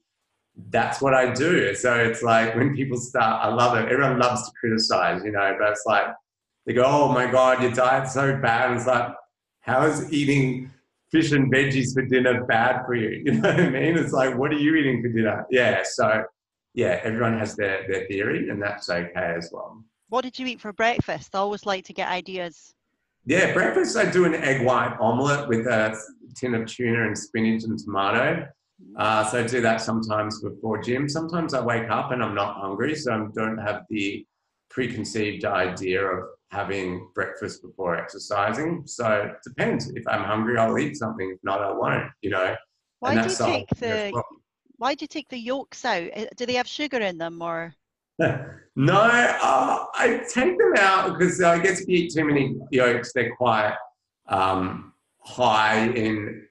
[0.71, 1.75] that's what I do.
[1.75, 3.91] So it's like when people start, I love it.
[3.91, 6.07] Everyone loves to criticize, you know, but it's like
[6.67, 9.13] they go, "Oh my God, your diet's so bad." And it's like,
[9.61, 10.71] how is eating
[11.11, 13.23] fish and veggies for dinner bad for you?
[13.25, 13.97] You know what I mean?
[13.97, 15.47] It's like, what are you eating for dinner?
[15.51, 15.83] Yeah.
[15.85, 16.25] So
[16.75, 19.83] yeah, everyone has their, their theory and that's okay as well.
[20.09, 21.35] What did you eat for breakfast?
[21.35, 22.75] I always like to get ideas.
[23.27, 25.97] Yeah, breakfast I do an egg white omelette with a
[26.35, 28.47] tin of tuna and spinach and tomato.
[28.97, 31.09] Uh, so I do that sometimes before gym.
[31.09, 34.27] Sometimes I wake up and I'm not hungry, so I don't have the
[34.71, 38.83] preconceived idea of having breakfast before exercising.
[38.87, 39.91] So it depends.
[39.91, 41.31] If I'm hungry, I'll eat something.
[41.31, 42.11] If not, I won't.
[42.23, 42.57] You know.
[43.01, 44.23] Why do you take the
[44.81, 46.09] Why do you take the yolks out?
[46.15, 47.75] Eh, do they have sugar in them or?
[48.19, 53.13] no, uh, I take them out because I guess if you eat too many yolks,
[53.13, 53.75] they're quite
[54.31, 56.47] um, high in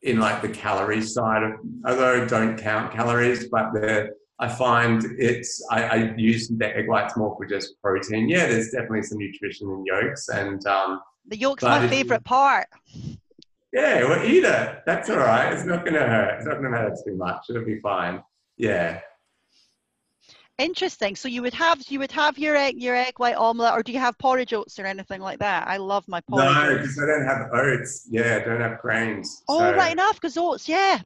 [0.00, 1.52] in like the calorie side of.
[1.84, 7.18] Although don't count calories, but they're I find it's I, I, use the egg whites
[7.18, 8.30] more for just protein.
[8.30, 12.68] Yeah, there's definitely some nutrition in yolks, and um, the yolk's my favorite part.
[13.72, 14.78] Yeah, well, eat it.
[14.86, 15.52] That's all right.
[15.52, 16.38] It's not going to hurt.
[16.38, 17.46] It's not going to hurt too much.
[17.50, 18.22] It'll be fine.
[18.56, 19.00] Yeah.
[20.58, 21.14] Interesting.
[21.14, 23.92] So you would have you would have your egg your egg white omelette, or do
[23.92, 25.68] you have porridge oats or anything like that?
[25.68, 26.52] I love my porridge.
[26.52, 28.08] No, because I don't have oats.
[28.10, 29.44] Yeah, I don't have grains.
[29.48, 29.74] Oh, so.
[29.76, 30.14] right enough.
[30.14, 31.00] Because oats, yeah,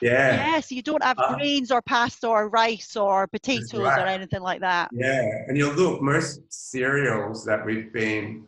[0.00, 0.36] yeah.
[0.36, 4.00] Yeah, so you don't have uh, grains or pasta or rice or potatoes right.
[4.00, 4.90] or anything like that.
[4.92, 8.46] Yeah, and you'll look, most cereals that we've been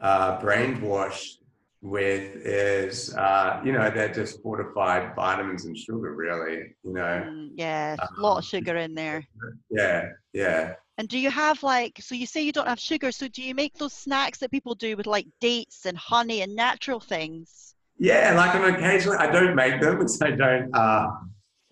[0.00, 1.36] uh, brainwashed
[1.84, 7.26] with is, uh, you know, they're just fortified vitamins and sugar, really, you know.
[7.28, 9.22] Mm, yeah, um, a lot of sugar in there.
[9.70, 10.74] Yeah, yeah.
[10.96, 13.54] And do you have like, so you say you don't have sugar, so do you
[13.54, 17.74] make those snacks that people do with like dates and honey and natural things?
[17.98, 21.08] Yeah, like I'm occasionally I don't make them, because I don't uh,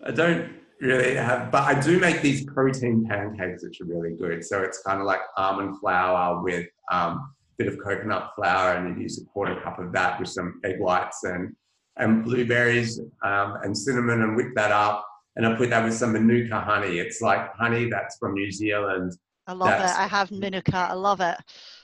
[0.05, 4.45] I don't really have, but I do make these protein pancakes, which are really good.
[4.45, 9.03] So it's kind of like almond flour with um, bit of coconut flour, and you
[9.03, 11.55] use a quarter cup of that with some egg whites and
[11.97, 15.05] and blueberries um, and cinnamon, and whip that up.
[15.35, 16.99] And I put that with some manuka honey.
[16.99, 19.13] It's like honey that's from New Zealand.
[19.47, 19.97] I love it.
[19.97, 20.77] I have manuka.
[20.77, 21.35] I love it.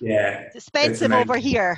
[0.02, 1.78] Yeah, it's expensive over here.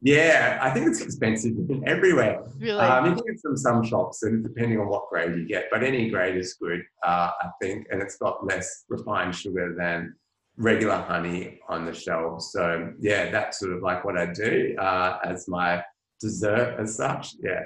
[0.00, 1.54] Yeah, I think it's expensive
[1.86, 2.42] everywhere.
[2.58, 2.78] Really?
[2.78, 5.82] Um, you can get some some shops, and depending on what grade you get, but
[5.82, 10.14] any grade is good, uh, I think, and it's got less refined sugar than
[10.58, 12.52] regular honey on the shelves.
[12.52, 15.82] So yeah, that's sort of like what I do uh, as my
[16.20, 17.34] dessert as such.
[17.42, 17.62] Yeah.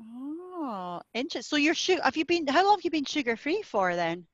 [0.00, 1.42] Oh, interesting.
[1.42, 2.00] So you're sugar.
[2.02, 2.46] Have you been?
[2.46, 4.26] How long have you been sugar free for then?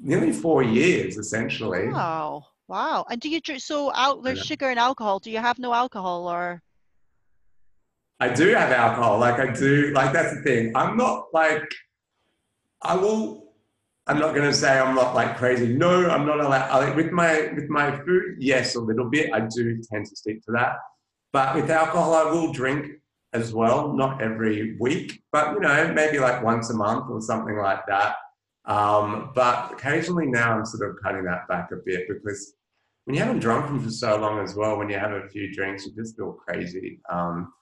[0.00, 1.88] nearly four years, essentially.
[1.88, 3.04] Wow, wow!
[3.10, 3.62] And do you drink?
[3.62, 4.44] So out there's yeah.
[4.44, 5.18] sugar and alcohol.
[5.18, 6.62] Do you have no alcohol or?
[8.20, 9.18] I do have alcohol.
[9.18, 9.92] Like I do.
[9.94, 10.72] Like that's the thing.
[10.74, 11.68] I'm not like.
[12.82, 13.43] I will.
[14.06, 15.68] I'm not going to say I'm not like crazy.
[15.68, 16.70] No, I'm not allowed.
[16.70, 19.32] I, with my with my food, yes, a little bit.
[19.32, 20.76] I do tend to stick to that.
[21.32, 22.86] But with alcohol, I will drink
[23.32, 23.92] as well.
[23.92, 28.16] Not every week, but you know, maybe like once a month or something like that.
[28.66, 32.54] Um, but occasionally now, I'm sort of cutting that back a bit because
[33.04, 35.86] when you haven't drunk for so long as well, when you have a few drinks,
[35.86, 37.00] you just feel crazy.
[37.10, 37.52] Um,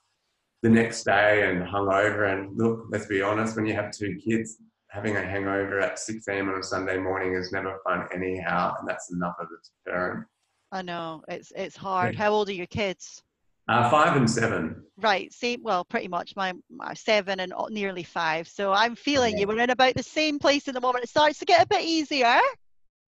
[0.63, 2.33] the next day and hungover.
[2.33, 4.59] And look, let's be honest, when you have two kids,
[4.93, 6.51] having a hangover at 6 a.m.
[6.51, 10.27] on a Sunday morning is never fun anyhow, and that's enough of a parent.
[10.71, 12.15] I know it's it's hard.
[12.15, 13.23] How old are your kids?
[13.69, 14.83] Uh, five and seven.
[14.99, 15.33] Right.
[15.33, 15.63] Same.
[15.63, 16.35] Well, pretty much.
[16.35, 18.49] My, my seven and nearly five.
[18.49, 19.41] So I'm feeling yeah.
[19.41, 19.47] you.
[19.47, 21.05] We're in about the same place at the moment.
[21.05, 22.41] It starts to get a bit easier.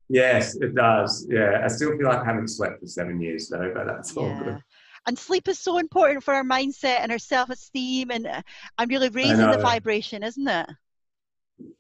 [0.09, 1.27] Yes, it does.
[1.29, 1.63] Yeah.
[1.65, 4.23] I still feel like I haven't slept for seven years though, but that's yeah.
[4.23, 4.63] all good.
[5.07, 8.41] And sleep is so important for our mindset and our self-esteem, and uh,
[8.79, 10.67] I'm really raising the vibration, isn't it?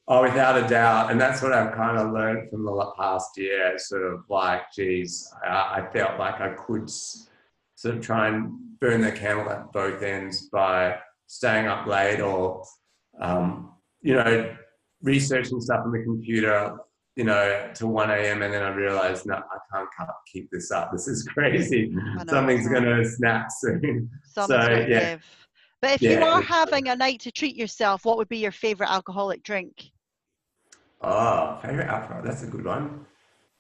[0.07, 1.11] Oh, without a doubt.
[1.11, 3.79] And that's what I've kind of learned from the past year.
[3.79, 9.01] Sort of like, geez, I, I felt like I could sort of try and burn
[9.01, 12.65] the candle at both ends by staying up late or,
[13.21, 14.55] um, you know,
[15.03, 16.77] researching stuff on the computer,
[17.17, 18.43] you know, to 1 a.m.
[18.43, 20.93] And then I realized, no, I can't, can't keep this up.
[20.93, 21.97] This is crazy.
[22.29, 24.11] Something's going to snap soon.
[24.25, 25.15] Something's so, yeah.
[25.15, 25.25] Give.
[25.85, 28.53] But if yeah, you are having a night to treat yourself, what would be your
[28.53, 29.91] favorite alcoholic drink?
[31.03, 32.23] Oh, favorite alcohol.
[32.25, 33.05] That's a good one.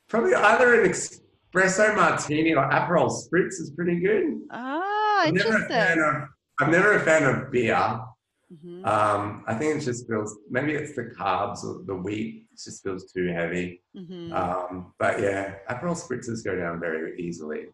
[0.08, 4.40] Probably either an espresso martini or Aperol spritz is pretty good.
[4.50, 5.68] Ah, I'm interesting.
[5.68, 6.28] Never of,
[6.60, 7.74] I'm never a fan of beer.
[7.74, 8.86] Mm-hmm.
[8.86, 12.46] Um, I think it just feels maybe it's the carbs or the wheat.
[12.50, 13.82] It just feels too heavy.
[13.94, 14.32] Mm-hmm.
[14.32, 17.66] Um, but yeah, Aperol spritzes go down very easily.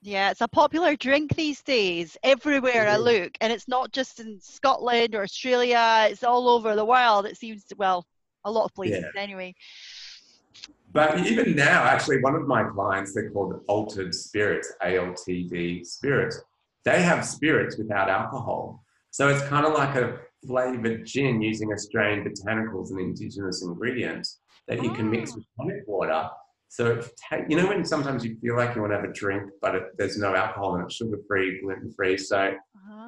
[0.00, 4.40] Yeah, it's a popular drink these days everywhere I look, and it's not just in
[4.40, 6.06] Scotland or Australia.
[6.08, 7.26] It's all over the world.
[7.26, 8.06] It seems well,
[8.44, 9.20] a lot of places yeah.
[9.20, 9.54] anyway.
[10.92, 16.40] But even now, actually, one of my clients, they're called Altered Spirits, ALTD Spirits.
[16.84, 18.84] They have spirits without alcohol.
[19.10, 24.82] So it's kind of like a flavored gin using Australian botanicals and indigenous ingredients that
[24.82, 25.36] you can mix ah.
[25.36, 26.30] with tonic water
[26.68, 27.00] so,
[27.48, 29.82] you know, when sometimes you feel like you want to have a drink, but it,
[29.96, 32.18] there's no alcohol and it's sugar free, gluten free.
[32.18, 32.54] So,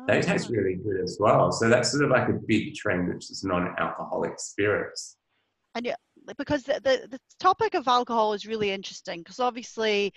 [0.07, 0.53] they taste ah.
[0.53, 1.53] really good as well.
[1.53, 5.17] So, that's sort of like a big trend, which is non alcoholic spirits.
[5.75, 5.97] And yeah,
[6.39, 10.13] because the, the, the topic of alcohol is really interesting because obviously,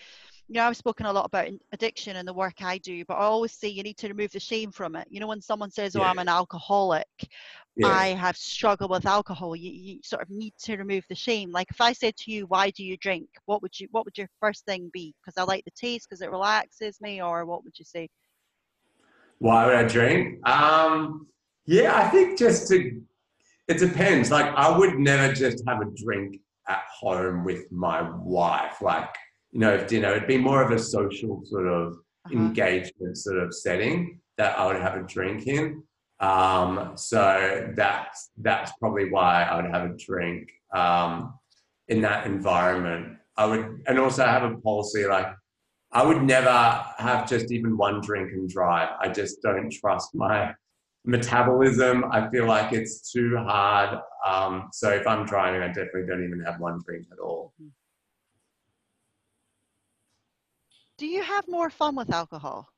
[0.47, 3.23] you know, I've spoken a lot about addiction and the work I do, but I
[3.23, 5.07] always say you need to remove the shame from it.
[5.09, 6.09] You know, when someone says, "Oh, yeah.
[6.09, 7.07] I'm an alcoholic,"
[7.77, 7.87] yeah.
[7.87, 9.55] I have struggled with alcohol.
[9.55, 11.51] You, you sort of need to remove the shame.
[11.51, 14.17] Like if I said to you, "Why do you drink?" What would you What would
[14.17, 15.15] your first thing be?
[15.21, 18.09] Because I like the taste, because it relaxes me, or what would you say?
[19.39, 20.47] Why would I drink?
[20.47, 21.27] Um,
[21.65, 23.01] yeah, I think just to.
[23.69, 24.29] It depends.
[24.29, 28.81] Like I would never just have a drink at home with my wife.
[28.81, 29.15] Like
[29.53, 30.09] you know, if dinner.
[30.09, 31.93] It'd be more of a social sort of
[32.25, 32.33] uh-huh.
[32.33, 35.83] engagement sort of setting that I would have a drink in.
[36.19, 41.37] Um, so that's that's probably why I would have a drink um,
[41.87, 43.17] in that environment.
[43.37, 45.27] I would, and also I have a policy like
[45.91, 48.89] I would never have just even one drink and drive.
[48.99, 50.55] I just don't trust my
[51.05, 52.05] metabolism.
[52.11, 53.99] I feel like it's too hard.
[54.25, 57.53] Um, so if I'm driving, I definitely don't even have one drink at all.
[57.61, 57.69] Mm-hmm.
[60.97, 62.69] Do you have more fun with alcohol?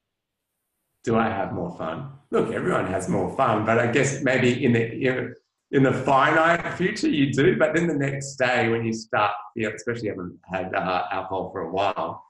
[1.04, 2.12] Do I have more fun?
[2.32, 5.36] Look, everyone has more fun, but I guess maybe in the
[5.72, 7.58] in the finite future you do.
[7.58, 11.52] But then the next day, when you start, you know, especially haven't had uh, alcohol
[11.52, 12.24] for a while,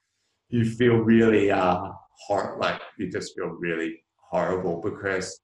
[0.50, 1.92] you feel really uh,
[2.28, 5.40] hor- like you just feel really horrible because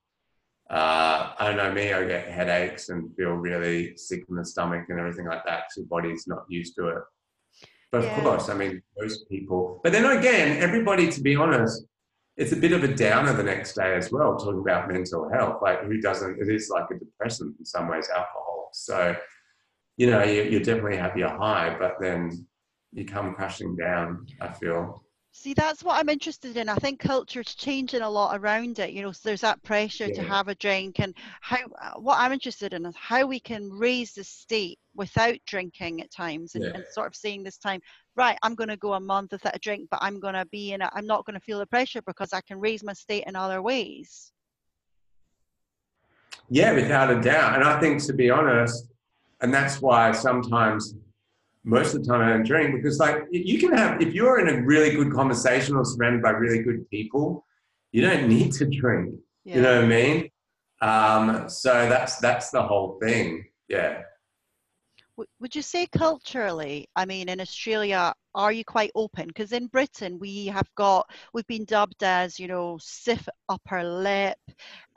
[0.70, 4.86] uh, I don't know me, I get headaches and feel really sick in the stomach
[4.90, 7.04] and everything like that because your body's not used to it.
[7.92, 8.16] But yeah.
[8.16, 9.80] of course, I mean, most people.
[9.84, 11.84] But then again, everybody, to be honest,
[12.38, 15.58] it's a bit of a downer the next day as well, talking about mental health.
[15.62, 16.40] Like, who doesn't?
[16.40, 18.70] It is like a depressant in some ways, alcohol.
[18.74, 19.16] So,
[19.98, 22.48] you know, you, you definitely have your high, but then
[22.94, 25.04] you come crashing down, I feel.
[25.34, 26.68] See, that's what I'm interested in.
[26.68, 28.92] I think culture's changing a lot around it.
[28.92, 30.16] You know, so there's that pressure yeah.
[30.16, 31.60] to have a drink, and how.
[31.82, 36.12] Uh, what I'm interested in is how we can raise the state without drinking at
[36.12, 36.72] times, and, yeah.
[36.76, 37.80] and sort of saying this time,
[38.18, 40.74] right, I'm going to go a month without a drink, but I'm going to be
[40.74, 40.82] in.
[40.82, 43.38] i I'm not going to feel the pressure because I can raise my state in
[43.38, 44.34] other ways.
[46.50, 48.88] Yeah, without a doubt, and I think to be honest,
[49.40, 50.94] and that's why sometimes
[51.64, 54.50] most of the time I don't drink because like you can have if you're in
[54.50, 57.46] a really good conversation or surrounded by really good people,
[57.92, 59.16] you don't need to drink.
[59.44, 59.56] Yeah.
[59.56, 60.30] You know what I mean?
[60.82, 63.46] Um, so that's that's the whole thing.
[63.68, 64.02] Yeah.
[65.40, 66.88] Would you say culturally?
[66.96, 69.28] I mean, in Australia, are you quite open?
[69.28, 74.40] Because in Britain, we have got we've been dubbed as you know stiff upper lip,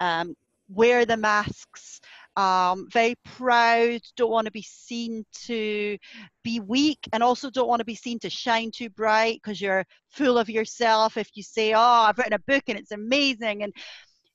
[0.01, 0.35] um,
[0.69, 1.94] wear the masks
[2.37, 5.97] um, very proud, don't want to be seen to
[6.43, 9.85] be weak, and also don't want to be seen to shine too bright because you're
[10.11, 11.17] full of yourself.
[11.17, 13.73] If you say, Oh, I've written a book and it's amazing, and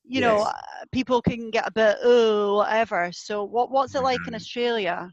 [0.03, 0.21] you yes.
[0.21, 0.53] know, uh,
[0.91, 3.11] people can get a bit, oh, whatever.
[3.11, 4.35] So, what, what's it like in mm-hmm.
[4.35, 5.11] Australia?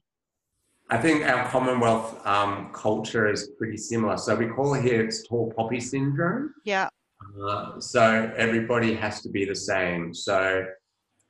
[0.88, 4.16] I think our Commonwealth um, culture is pretty similar.
[4.16, 6.54] So we call it here it's tall poppy syndrome.
[6.64, 6.88] Yeah.
[7.44, 10.14] Uh, so everybody has to be the same.
[10.14, 10.64] So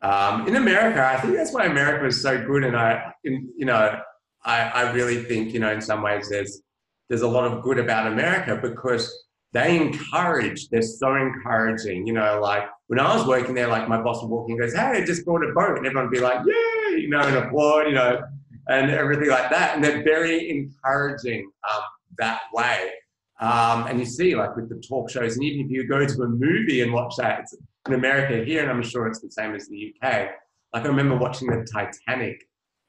[0.06, 2.62] um, in America, I think that's why America is so good.
[2.62, 3.98] And I, in, you know,
[4.44, 6.62] I, I really think, you know, in some ways there's,
[7.08, 9.12] there's a lot of good about America because
[9.52, 14.00] they encourage, they're so encouraging, you know, like when I was working there, like my
[14.00, 15.78] boss would walk in and goes, Hey, I just bought a boat.
[15.78, 18.22] And everyone would be like, yeah, you know, and applaud, you know,
[18.68, 19.74] and everything like that.
[19.74, 21.82] And they're very encouraging um,
[22.18, 22.92] that way.
[23.40, 26.22] Um, and you see, like with the talk shows, and even if you go to
[26.22, 27.56] a movie and watch that, it's
[27.88, 30.30] in America here, and I'm sure it's the same as the UK.
[30.72, 32.46] Like I remember watching the Titanic,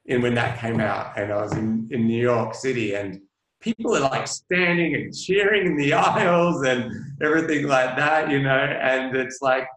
[0.07, 3.21] and when that came out, and I was in, in New York City, and
[3.61, 6.91] people are like standing and cheering in the aisles and
[7.21, 9.67] everything like that, you know, and it's like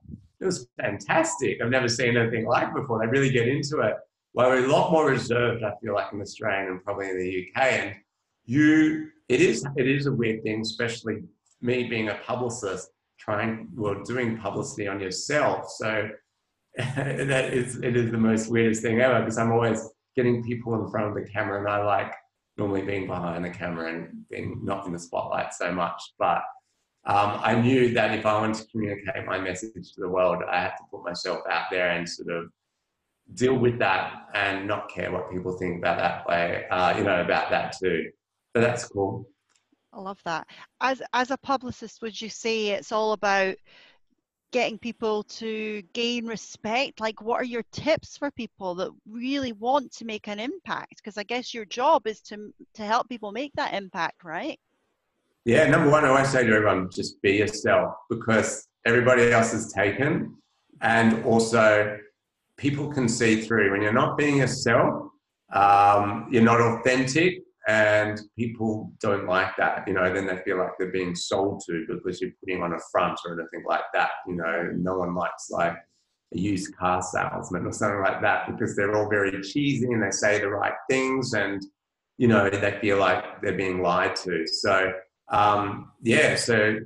[0.40, 1.60] it was fantastic.
[1.62, 3.00] I've never seen anything like before.
[3.00, 3.94] They really get into it.
[4.32, 7.48] Well, we're a lot more reserved, I feel like, in Australia and probably in the
[7.48, 7.62] UK.
[7.72, 7.94] And
[8.44, 11.22] you it is it is a weird thing, especially
[11.60, 12.90] me being a publicist,
[13.30, 15.66] trying well doing publicity on yourself.
[15.76, 16.08] So
[16.76, 20.90] that is it is the most weirdest thing ever because I'm always getting people in
[20.90, 22.12] front of the camera and I like
[22.58, 26.00] normally being behind the camera and being not in the spotlight so much.
[26.18, 26.42] But
[27.06, 30.60] um, I knew that if I wanted to communicate my message to the world, I
[30.60, 32.50] had to put myself out there and sort of
[33.34, 37.20] deal with that and not care what people think about that way, uh, you know,
[37.20, 38.10] about that too.
[38.52, 39.26] But that's cool.
[39.92, 40.46] I love that.
[40.80, 43.56] As as a publicist, would you say it's all about
[44.52, 47.00] getting people to gain respect?
[47.00, 50.96] Like, what are your tips for people that really want to make an impact?
[50.96, 54.58] Because I guess your job is to to help people make that impact, right?
[55.44, 59.72] Yeah, number one, I always say to everyone, just be yourself because everybody else is
[59.72, 60.36] taken,
[60.82, 61.96] and also
[62.56, 65.08] people can see through when you're not being yourself.
[65.52, 70.70] Um, you're not authentic and people don't like that you know then they feel like
[70.78, 74.34] they're being sold to because you're putting on a front or anything like that you
[74.34, 74.70] know.
[74.74, 75.76] No one likes like
[76.34, 80.10] a used car salesman or something like that because they're all very cheesy and they
[80.10, 81.62] say the right things and
[82.18, 84.46] you know they feel like they're being lied to.
[84.46, 84.92] So
[85.30, 86.78] um, yeah so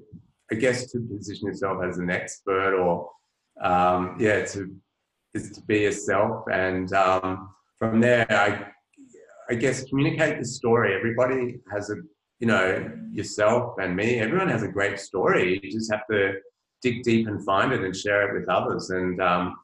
[0.53, 3.09] i guess to position yourself as an expert or
[3.63, 4.75] um, yeah to
[5.33, 8.67] is to be yourself and um, from there i
[9.51, 10.95] I guess communicate the story.
[10.95, 11.97] Everybody has a,
[12.41, 15.61] you know, yourself and me, everyone has a great story.
[15.63, 16.35] You just have to
[16.83, 18.91] dig deep and find it and share it with others.
[18.91, 19.57] And um,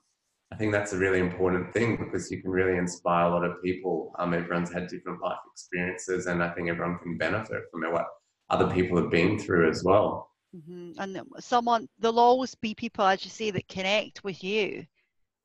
[0.53, 3.63] I think that's a really important thing because you can really inspire a lot of
[3.63, 4.13] people.
[4.19, 8.07] Um, everyone's had different life experiences, and I think everyone can benefit from what
[8.49, 10.31] other people have been through as well.
[10.57, 11.01] Mm-hmm.
[11.01, 14.85] And someone, there'll always be people, as you say, that connect with you.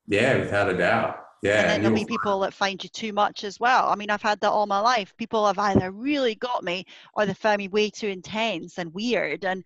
[0.08, 1.18] Yeah, without a doubt.
[1.42, 3.88] Yeah, and then there'll be people that find you too much as well.
[3.88, 5.14] I mean, I've had that all my life.
[5.16, 9.44] People have either really got me or they found me way too intense and weird.
[9.44, 9.62] And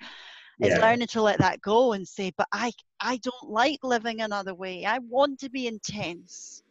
[0.59, 0.81] it's yeah.
[0.81, 4.85] learning to let that go and say, but I I don't like living another way.
[4.85, 6.63] I want to be intense.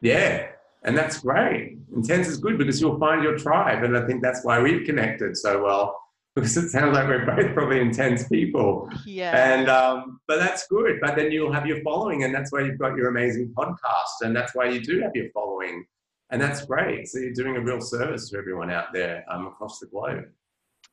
[0.00, 0.48] Yeah.
[0.84, 1.78] And that's great.
[1.94, 3.84] Intense is good because you'll find your tribe.
[3.84, 6.03] And I think that's why we've connected so well
[6.34, 8.88] because it sounds like we're both probably intense people.
[9.04, 9.54] Yeah.
[9.54, 10.98] And um, but that's good.
[11.00, 14.34] But then you'll have your following, and that's why you've got your amazing podcast, and
[14.34, 15.86] that's why you do have your following,
[16.30, 17.08] and that's great.
[17.08, 20.24] So you're doing a real service to everyone out there um, across the globe.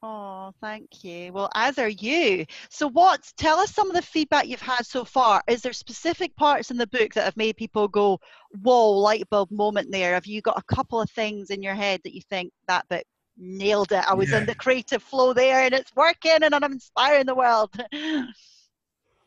[0.03, 1.31] Oh, thank you.
[1.31, 2.45] Well, as are you.
[2.71, 3.21] So, what?
[3.37, 5.43] Tell us some of the feedback you've had so far.
[5.47, 8.19] Is there specific parts in the book that have made people go,
[8.63, 9.91] "Whoa, light bulb moment"?
[9.91, 12.87] There, have you got a couple of things in your head that you think that
[12.89, 13.05] bit
[13.41, 14.03] nailed it.
[14.07, 14.39] I was yeah.
[14.39, 17.71] in the creative flow there and it's working and I'm inspiring the world.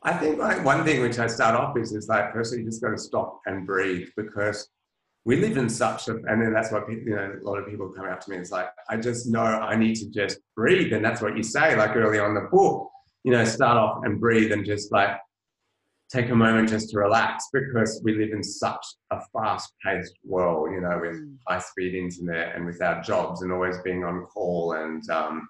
[0.07, 2.83] I think like one thing which I start off is is like firstly you just
[2.83, 4.69] got to stop and breathe because
[5.25, 7.67] we live in such a and then that's why people, you know a lot of
[7.67, 8.37] people come up to me.
[8.37, 11.75] It's like I just know I need to just breathe and that's what you say
[11.77, 12.91] like early on the book.
[13.25, 15.17] You know, start off and breathe and just like
[16.15, 20.81] take a moment just to relax because we live in such a fast-paced world, you
[20.81, 21.37] know, with mm.
[21.49, 25.49] high-speed internet and with our jobs and always being on call and um,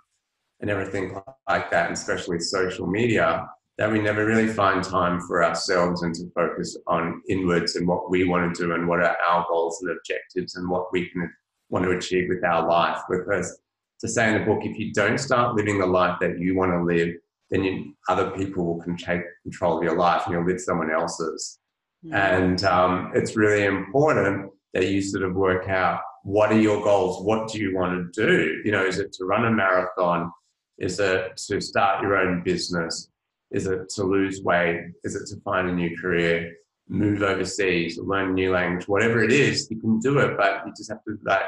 [0.60, 3.46] and everything like that, and especially social media,
[3.76, 8.08] that we never really find time for ourselves and to focus on inwards and what
[8.08, 11.30] we want to do and what are our goals and objectives and what we can
[11.68, 12.98] want to achieve with our life.
[13.10, 13.60] Because
[14.00, 16.72] to say in the book, if you don't start living the life that you want
[16.72, 17.14] to live,
[17.50, 21.58] then you, other people can take control of your life and you'll live someone else's.
[22.04, 22.14] Mm.
[22.14, 27.22] And um, it's really important that you sort of work out what are your goals?
[27.22, 28.62] What do you want to do?
[28.64, 30.32] You know, is it to run a marathon?
[30.78, 33.10] Is it to start your own business?
[33.50, 34.80] Is it to lose weight?
[35.04, 36.56] Is it to find a new career?
[36.88, 40.72] Move overseas, learn a new language, whatever it is, you can do it, but you
[40.76, 41.40] just have to like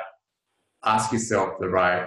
[0.85, 2.07] ask yourself the right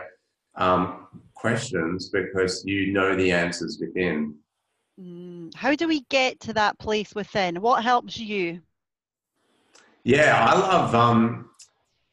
[0.55, 0.98] um,
[1.39, 4.35] questions because you know the answers within.
[4.99, 5.53] Mm.
[5.55, 7.61] How do we get to that place within?
[7.61, 8.61] What helps you?
[10.03, 11.49] Yeah, I love um,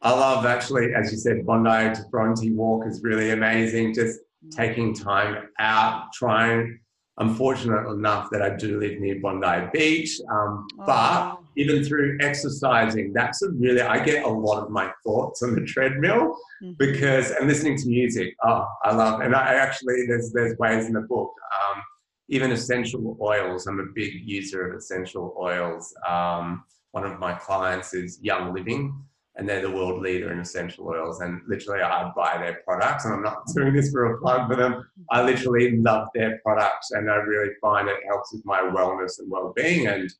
[0.02, 3.94] I love actually, as you said, Bondi to Bronte walk is really amazing.
[3.94, 4.50] Just mm.
[4.54, 6.78] taking time out, trying
[7.18, 10.20] I'm fortunate enough that I do live near Bondi Beach.
[10.30, 10.84] Um, oh.
[10.86, 15.54] But even through exercising, that's a really, I get a lot of my thoughts on
[15.54, 16.72] the treadmill mm-hmm.
[16.78, 20.92] because, and listening to music, oh, I love, and I actually, there's, there's ways in
[20.92, 21.82] the book, um,
[22.28, 23.66] even essential oils.
[23.66, 25.94] I'm a big user of essential oils.
[26.06, 28.94] Um, one of my clients is Young Living
[29.36, 31.20] and they're the world leader in essential oils.
[31.20, 34.56] And literally, I buy their products, and I'm not doing this for a plug for
[34.56, 34.88] them.
[35.10, 39.30] I literally love their products, and I really find it helps with my wellness and
[39.30, 39.86] well-being.
[39.86, 40.10] And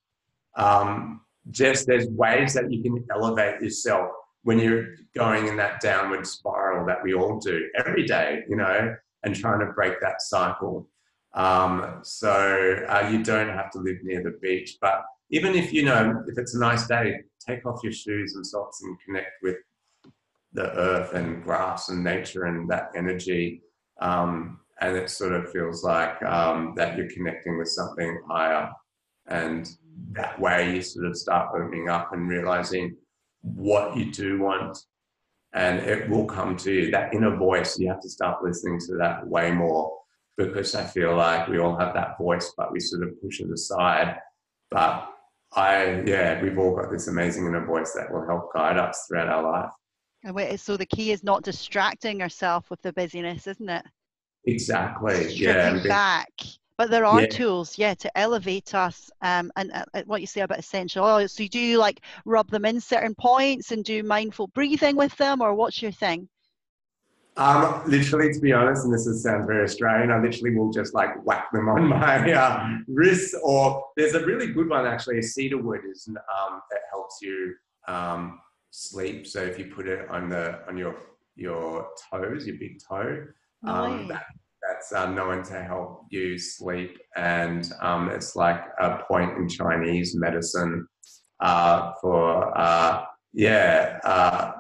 [0.57, 4.11] um, just there's ways that you can elevate yourself
[4.43, 8.95] when you're going in that downward spiral that we all do every day, you know,
[9.25, 10.89] and trying to break that cycle.
[11.35, 15.85] Um, so uh, you don't have to live near the beach, but even if you
[15.85, 19.57] know if it's a nice day, take off your shoes and socks and connect with
[20.53, 23.63] the earth and grass and nature and that energy.
[24.01, 28.71] Um, and it sort of feels like um, that you're connecting with something higher.
[29.27, 29.69] And
[30.13, 32.97] that way you sort of start opening up and realizing
[33.43, 34.79] what you do want.
[35.55, 36.91] And it will come to you.
[36.91, 39.97] That inner voice, you have to start listening to that way more
[40.37, 43.51] because I feel like we all have that voice, but we sort of push it
[43.51, 44.19] aside.
[44.71, 45.09] But
[45.55, 49.29] I yeah, we've all got this amazing inner voice that will help guide us throughout
[49.29, 49.71] our life.
[50.25, 53.85] And so the key is not distracting ourselves with the busyness, isn't it?
[54.45, 55.31] Exactly.
[55.31, 55.83] Stripping yeah.
[55.87, 56.29] back.
[56.79, 57.29] But there are yeah.
[57.29, 59.11] tools, yeah, to elevate us.
[59.23, 61.33] Um, and uh, uh, what you say about essential oils.
[61.33, 65.41] So you do like rub them in certain points and do mindful breathing with them,
[65.41, 66.29] or what's your thing?
[67.39, 70.95] Um, literally, to be honest, and this is, sounds very Australian, I literally will just
[70.95, 73.35] like whack them on my uh, wrists.
[73.43, 75.21] Or there's a really good one actually.
[75.23, 77.55] Cedar wood is um, that helps you
[77.89, 79.27] um, sleep.
[79.27, 80.97] So if you put it on the on your
[81.35, 83.27] your toes, your big toe,
[83.65, 84.25] um, that,
[84.77, 86.99] that's uh, known to help you sleep.
[87.17, 90.87] And um, it's like a point in Chinese medicine
[91.41, 94.53] uh, for uh, yeah uh,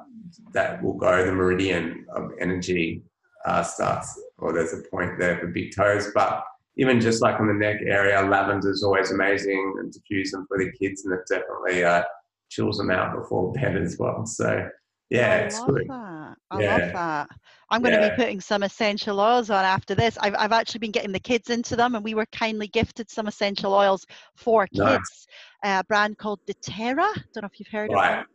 [0.52, 3.02] that will go, the meridian of energy
[3.44, 6.10] uh, starts, or there's a point there for big toes.
[6.14, 6.42] But
[6.76, 10.58] even just like on the neck area, lavender is always amazing and diffuse them for
[10.58, 12.02] the kids, and it definitely uh,
[12.50, 14.24] chills them out before bed as well.
[14.26, 14.68] So
[15.10, 15.86] yeah, I it's good.
[15.88, 16.36] That.
[16.50, 16.76] I yeah.
[16.76, 17.28] love that.
[17.70, 18.08] I'm going yeah.
[18.08, 20.16] to be putting some essential oils on after this.
[20.20, 23.26] I've, I've actually been getting the kids into them, and we were kindly gifted some
[23.26, 24.06] essential oils
[24.36, 24.78] for kids.
[24.78, 25.26] Nice.
[25.64, 27.12] Uh, a brand called doTERRA.
[27.34, 28.18] Don't know if you've heard right.
[28.18, 28.26] of it.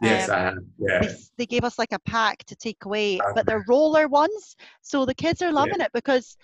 [0.00, 0.58] Yes, um, I have.
[0.78, 1.00] Yeah.
[1.00, 4.56] They, they, gave us like a pack to take away, but they're roller ones.
[4.80, 5.86] So the kids are loving yeah.
[5.86, 6.36] it because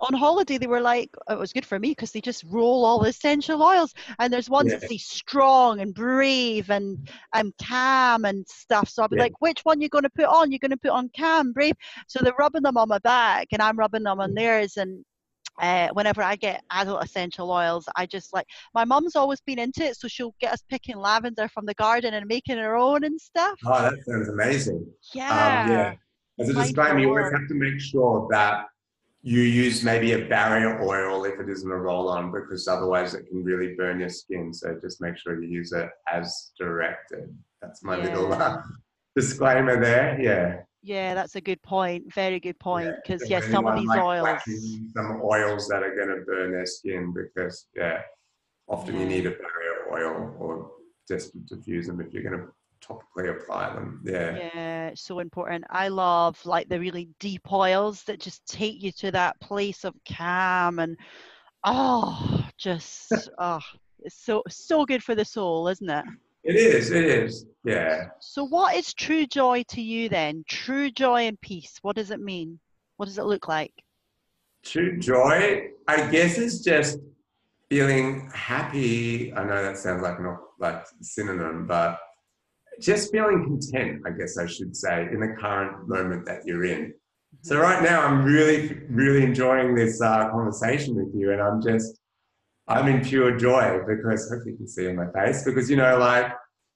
[0.00, 3.00] on holiday they were like, it was good for me because they just roll all
[3.00, 3.94] the essential oils.
[4.18, 4.78] And there's ones yeah.
[4.78, 8.88] that say strong and brave and and calm and stuff.
[8.88, 9.24] So I'll be yeah.
[9.24, 10.50] like, which one you're going to put on?
[10.50, 11.74] You're going to put on calm, brave.
[12.06, 14.76] So they're rubbing them on my back and I'm rubbing them on theirs.
[14.76, 15.04] And
[15.60, 19.84] uh, whenever I get adult essential oils, I just like my mum's always been into
[19.84, 23.20] it, so she'll get us picking lavender from the garden and making our own and
[23.20, 23.58] stuff.
[23.66, 24.86] Oh, that sounds amazing.
[25.14, 25.64] Yeah.
[25.64, 25.94] Um, yeah.
[26.40, 28.66] As a disclaimer, you always have to make sure that
[29.22, 33.26] you use maybe a barrier oil if it isn't a roll on, because otherwise it
[33.28, 34.52] can really burn your skin.
[34.54, 37.34] So just make sure you use it as directed.
[37.60, 38.04] That's my yeah.
[38.04, 38.58] little uh,
[39.16, 40.20] disclaimer there.
[40.20, 40.60] Yeah.
[40.82, 42.12] Yeah, that's a good point.
[42.14, 42.94] Very good point.
[43.02, 44.38] Because yeah, yes, some of these like oils,
[44.94, 48.00] some oils that are going to burn their skin because yeah,
[48.68, 49.00] often yeah.
[49.00, 50.70] you need a barrier oil or
[51.08, 52.46] just to diffuse them if you're going to
[52.80, 54.02] topically apply them.
[54.04, 54.36] Yeah.
[54.36, 55.64] Yeah, so important.
[55.70, 59.94] I love like the really deep oils that just take you to that place of
[60.10, 60.96] calm and
[61.64, 63.60] oh, just oh
[64.00, 66.04] It's so so good for the soul, isn't it?
[66.44, 66.90] It is.
[66.90, 67.46] It is.
[67.64, 68.06] Yeah.
[68.20, 70.44] So, what is true joy to you then?
[70.48, 71.78] True joy and peace.
[71.82, 72.58] What does it mean?
[72.96, 73.72] What does it look like?
[74.64, 76.98] True joy, I guess, is just
[77.68, 79.32] feeling happy.
[79.34, 81.98] I know that sounds like not like synonym, but
[82.80, 86.94] just feeling content, I guess I should say, in the current moment that you're in.
[87.42, 87.62] So mm-hmm.
[87.62, 92.00] right now, I'm really, really enjoying this uh, conversation with you, and I'm just,
[92.68, 95.98] I'm in pure joy because hopefully you can see in my face because you know,
[95.98, 96.32] like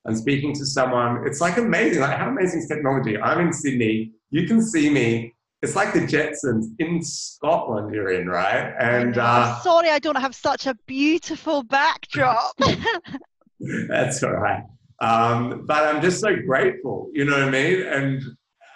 [0.07, 1.27] I'm speaking to someone.
[1.27, 2.01] It's like amazing.
[2.01, 3.19] Like how amazing is technology?
[3.19, 4.13] I'm in Sydney.
[4.31, 5.35] You can see me.
[5.63, 7.95] It's like the Jetsons in Scotland.
[7.95, 8.75] You're in, right?
[8.81, 12.57] And uh, sorry, I don't have such a beautiful backdrop.
[13.89, 14.65] That's all right.
[15.03, 17.83] Um, but I'm just so grateful, you know what I mean?
[17.83, 18.23] And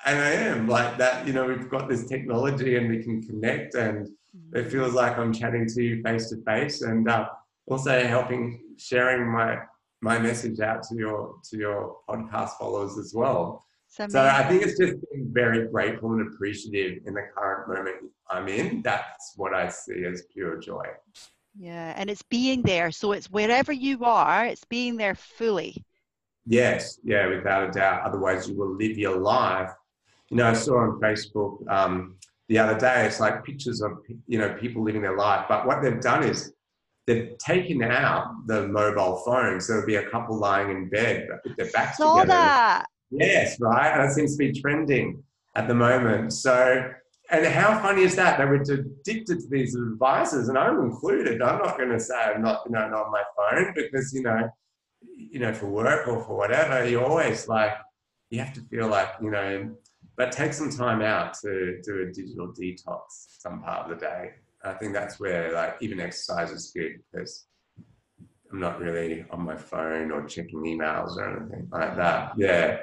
[0.06, 3.74] and I am like that, you know, we've got this technology and we can connect
[3.74, 4.08] and
[4.52, 7.28] it feels like I'm chatting to you face to face and uh,
[7.66, 9.58] also helping sharing my
[10.02, 13.64] my message out to your to your podcast followers as well.
[13.88, 18.48] So I think it's just being very grateful and appreciative in the current moment I'm
[18.48, 18.82] in.
[18.82, 20.86] That's what I see as pure joy.
[21.58, 22.90] Yeah, and it's being there.
[22.90, 25.84] So it's wherever you are, it's being there fully.
[26.46, 28.02] Yes, yeah, without a doubt.
[28.02, 29.70] Otherwise, you will live your life.
[30.30, 32.16] You know, I saw on Facebook um,
[32.48, 33.04] the other day.
[33.06, 33.92] It's like pictures of
[34.26, 36.52] you know people living their life, but what they've done is
[37.06, 39.60] they've taken out the mobile phone.
[39.60, 42.38] So there'll be a couple lying in bed with their backs Saw together.
[42.38, 42.86] That.
[43.10, 43.92] Yes, right.
[43.92, 45.22] And it seems to be trending
[45.54, 46.32] at the moment.
[46.32, 46.92] So
[47.30, 48.38] and how funny is that?
[48.38, 51.42] They were addicted to these devices, and I'm included.
[51.42, 54.22] I'm not going to say I'm not, you know, not on my phone because you
[54.22, 54.48] know,
[55.36, 57.72] you know, for work or for whatever, you always like
[58.30, 59.70] you have to feel like you know,
[60.16, 63.02] but take some time out to do a digital detox
[63.38, 64.30] some part of the day.
[64.64, 67.48] I think that's where like even exercise is good because
[68.50, 72.32] I'm not really on my phone or checking emails or anything like that.
[72.38, 72.78] Yeah.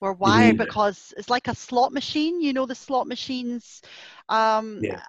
[0.00, 2.40] We're wired because it's like a slot machine.
[2.40, 3.82] You know the slot machines.
[4.30, 5.02] Um, yeah.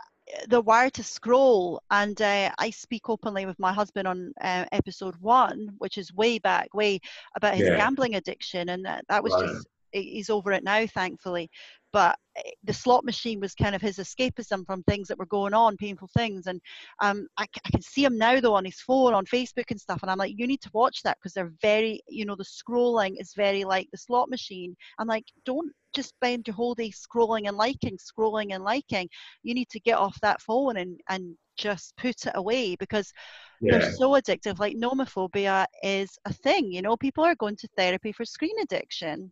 [0.47, 5.15] The wire to scroll, and uh, I speak openly with my husband on uh, episode
[5.17, 6.99] one, which is way back, way
[7.35, 7.77] about his yeah.
[7.77, 9.47] gambling addiction, and that, that was right.
[9.47, 11.49] just he's over it now, thankfully
[11.93, 15.53] but eh, the slot machine was kind of his escapism from things that were going
[15.53, 16.47] on, painful things.
[16.47, 16.59] And
[16.99, 19.99] um, I, I, can see him now though on his phone, on Facebook and stuff.
[20.01, 23.21] And I'm like, you need to watch that because they're very, you know, the scrolling
[23.21, 24.75] is very like the slot machine.
[24.99, 29.07] I'm like, don't just spend your whole day scrolling and liking, scrolling and liking.
[29.43, 33.13] You need to get off that phone and and just put it away because
[33.61, 33.77] yeah.
[33.77, 34.57] they're so addictive.
[34.57, 36.71] Like nomophobia is a thing.
[36.71, 39.31] You know, people are going to therapy for screen addiction.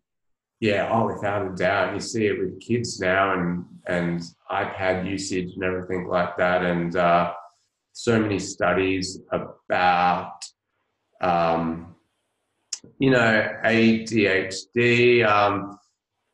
[0.62, 1.92] Yeah, oh, without a doubt.
[1.92, 6.94] You see it with kids now and and iPad usage and everything like that, and
[6.94, 7.32] uh,
[7.92, 10.34] so many studies about
[11.20, 11.96] um,
[13.00, 15.80] you know ADHD um,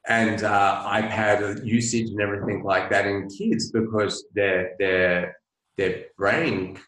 [0.07, 5.39] and uh, iPad usage and everything like that in kids because their their
[5.79, 6.79] their brain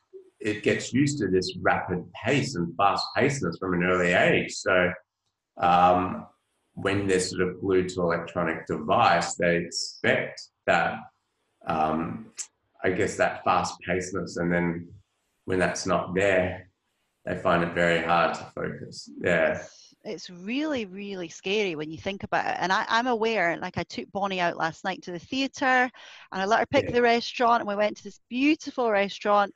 [0.41, 4.53] it gets used to this rapid pace and fast pacedness from an early age.
[4.53, 4.93] So
[5.57, 6.26] um,
[6.75, 10.99] when they're sort of glued to electronic device, they expect that,
[11.66, 12.27] um,
[12.83, 14.37] I guess, that fast pacedness.
[14.37, 14.89] And then
[15.45, 16.71] when that's not there,
[17.25, 19.11] they find it very hard to focus.
[19.23, 19.62] Yeah.
[20.03, 22.57] It's really, really scary when you think about it.
[22.59, 25.91] And I, am aware, like I took Bonnie out last night to the theatre
[26.33, 26.93] and I let her pick yeah.
[26.93, 29.53] the restaurant and we went to this beautiful restaurant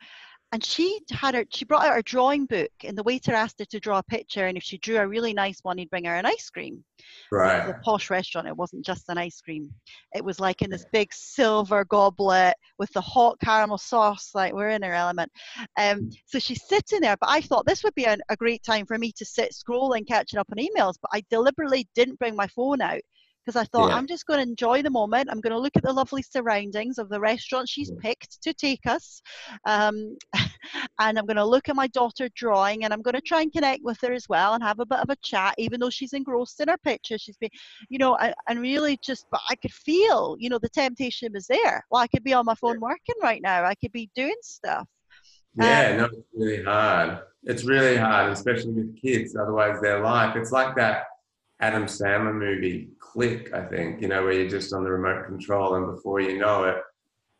[0.55, 3.65] and she had her she brought out her drawing book and the waiter asked her
[3.65, 6.15] to draw a picture and if she drew a really nice one he'd bring her
[6.15, 6.85] an ice cream.
[7.33, 7.67] Right.
[7.67, 9.69] the posh restaurant it wasn't just an ice cream.
[10.15, 14.69] It was like in this big silver goblet with the hot caramel sauce like we're
[14.69, 15.33] in her element.
[15.77, 16.15] Um, mm.
[16.27, 18.97] so she's sitting there but i thought this would be a, a great time for
[18.97, 22.81] me to sit scrolling catching up on emails but i deliberately didn't bring my phone
[22.81, 23.01] out
[23.45, 23.97] because I thought yeah.
[23.97, 25.29] I'm just going to enjoy the moment.
[25.31, 28.87] I'm going to look at the lovely surroundings of the restaurant she's picked to take
[28.87, 29.21] us,
[29.67, 30.17] um,
[30.99, 33.53] and I'm going to look at my daughter drawing, and I'm going to try and
[33.53, 36.13] connect with her as well and have a bit of a chat, even though she's
[36.13, 37.19] engrossed in her picture.
[37.19, 37.51] She's been,
[37.89, 41.85] you know, and, really just, but I could feel, you know, the temptation was there.
[41.91, 43.65] Well, I could be on my phone working right now.
[43.65, 44.87] I could be doing stuff.
[45.57, 47.19] Yeah, um, no, it's really hard.
[47.45, 49.37] It's really hard, especially with kids.
[49.37, 50.35] Otherwise, their life.
[50.37, 51.05] It's like that
[51.61, 55.77] Adam Sandler movie, Click, I think, you know, where you're just on the remote control
[55.77, 56.77] and before you know it,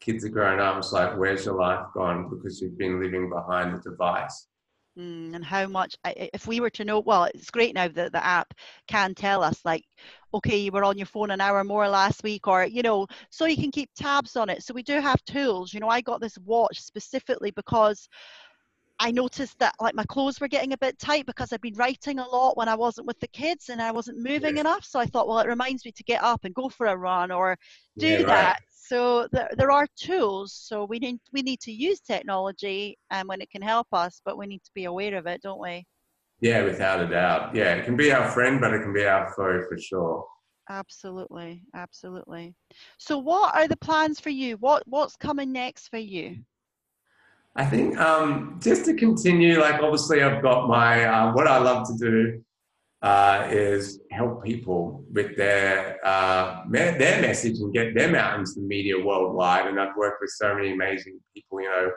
[0.05, 0.77] kids are growing up.
[0.79, 2.29] It's like, where's your life gone?
[2.29, 4.49] Because you've been living behind the device.
[4.99, 8.25] Mm, and how much, if we were to know, well, it's great now that the
[8.25, 8.55] app
[8.87, 9.83] can tell us, like,
[10.33, 13.47] okay, you were on your phone an hour more last week, or, you know, so
[13.47, 14.63] you can keep tabs on it.
[14.63, 15.75] So we do have tools.
[15.75, 18.09] You know, I got this watch specifically because
[19.01, 22.19] I noticed that like my clothes were getting a bit tight because I'd been writing
[22.19, 24.85] a lot when I wasn't with the kids and I wasn't moving enough.
[24.85, 27.31] So I thought, well, it reminds me to get up and go for a run
[27.31, 27.57] or
[27.99, 28.53] do yeah, that.
[28.53, 28.57] Right.
[28.71, 30.53] So there, there are tools.
[30.53, 34.39] So we need we need to use technology and when it can help us, but
[34.39, 35.85] we need to be aware of it, don't we?
[36.41, 37.55] Yeah, without a doubt.
[37.55, 40.25] Yeah, it can be our friend, but it can be our foe for sure.
[40.71, 42.55] Absolutely, absolutely.
[42.99, 44.57] So, what are the plans for you?
[44.59, 46.39] What what's coming next for you?
[47.57, 51.87] I think um, just to continue, like obviously I've got my uh, what I love
[51.87, 52.45] to do
[53.03, 58.53] uh, is help people with their uh, me- their message and get them out into
[58.57, 59.67] the media worldwide.
[59.67, 61.61] And I've worked with so many amazing people.
[61.61, 61.91] You know,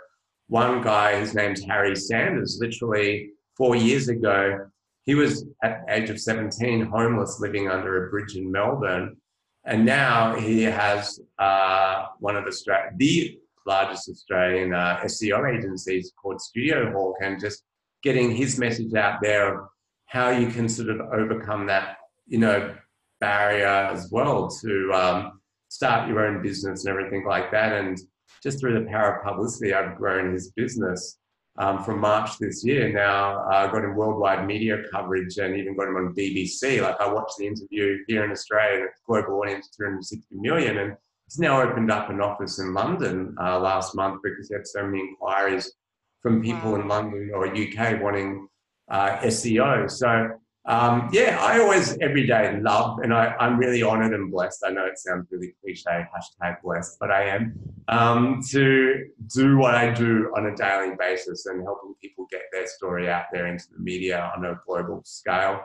[0.48, 2.60] one guy, his name's Harry Sanders.
[2.62, 4.68] Literally four years ago,
[5.06, 9.18] he was at the age of 17 homeless, living under a bridge in Melbourne,
[9.66, 16.42] and now he has uh, one of Australia, the largest Australian uh, SEO agencies called
[16.42, 17.64] Studio Hawk, and just
[18.04, 19.68] getting his message out there of
[20.06, 22.76] how you can sort of overcome that, you know,
[23.20, 27.74] barrier as well to um, start your own business and everything like that.
[27.74, 28.00] And
[28.42, 31.20] just through the power of publicity, I've grown his business
[31.58, 32.92] um, from March this year.
[32.94, 36.82] Now I uh, got him worldwide media coverage and even got him on BBC.
[36.82, 40.96] Like I watched the interview here in Australia, global audience 360 million, and
[41.28, 44.84] he's now opened up an office in London uh, last month because he had so
[44.84, 45.74] many inquiries
[46.22, 46.82] from people wow.
[46.82, 48.48] in London or UK wanting
[48.90, 49.90] uh, SEO.
[49.92, 50.30] So
[50.68, 54.66] um, yeah, I always every day love, and I, am really honored and blessed.
[54.68, 57.58] I know it sounds really cliche, hashtag blessed, but I am
[57.88, 62.68] um, to do what I do on a daily basis and helping people get their
[62.68, 65.62] story out there into the media on a global scale.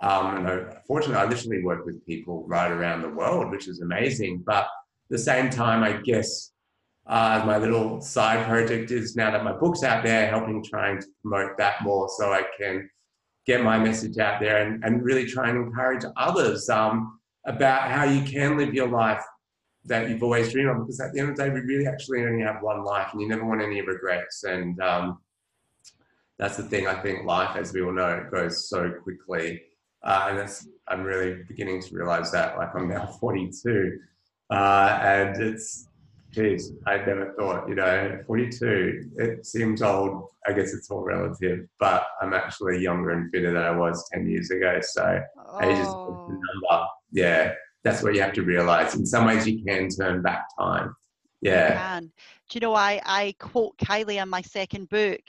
[0.00, 3.80] Um, and I, fortunately, I literally work with people right around the world, which is
[3.80, 4.44] amazing.
[4.46, 4.68] But
[5.14, 6.50] the same time, I guess
[7.06, 11.06] uh, my little side project is now that my book's out there, helping trying to
[11.22, 12.90] promote that more so I can
[13.46, 18.02] get my message out there and, and really try and encourage others um, about how
[18.02, 19.22] you can live your life
[19.84, 20.78] that you've always dreamed of.
[20.78, 23.20] Because at the end of the day, we really actually only have one life and
[23.20, 24.42] you never want any regrets.
[24.42, 25.18] And um,
[26.38, 26.88] that's the thing.
[26.88, 29.62] I think life, as we all know, it goes so quickly.
[30.02, 30.50] Uh, and
[30.88, 32.58] I'm really beginning to realize that.
[32.58, 34.00] Like I'm now 42,
[34.50, 35.88] uh, and it's
[36.34, 40.30] geez, I never thought, you know, 42, it seems old.
[40.46, 44.28] I guess it's all relative, but I'm actually younger and fitter than I was 10
[44.28, 44.80] years ago.
[44.82, 45.62] So oh.
[45.62, 46.86] age is a number.
[47.12, 47.52] Yeah,
[47.84, 48.94] that's what you have to realize.
[48.94, 50.94] In some ways, you can turn back time.
[51.40, 52.00] Yeah.
[52.00, 52.08] Do
[52.54, 55.20] you know, I, I quote Kylie in my second book.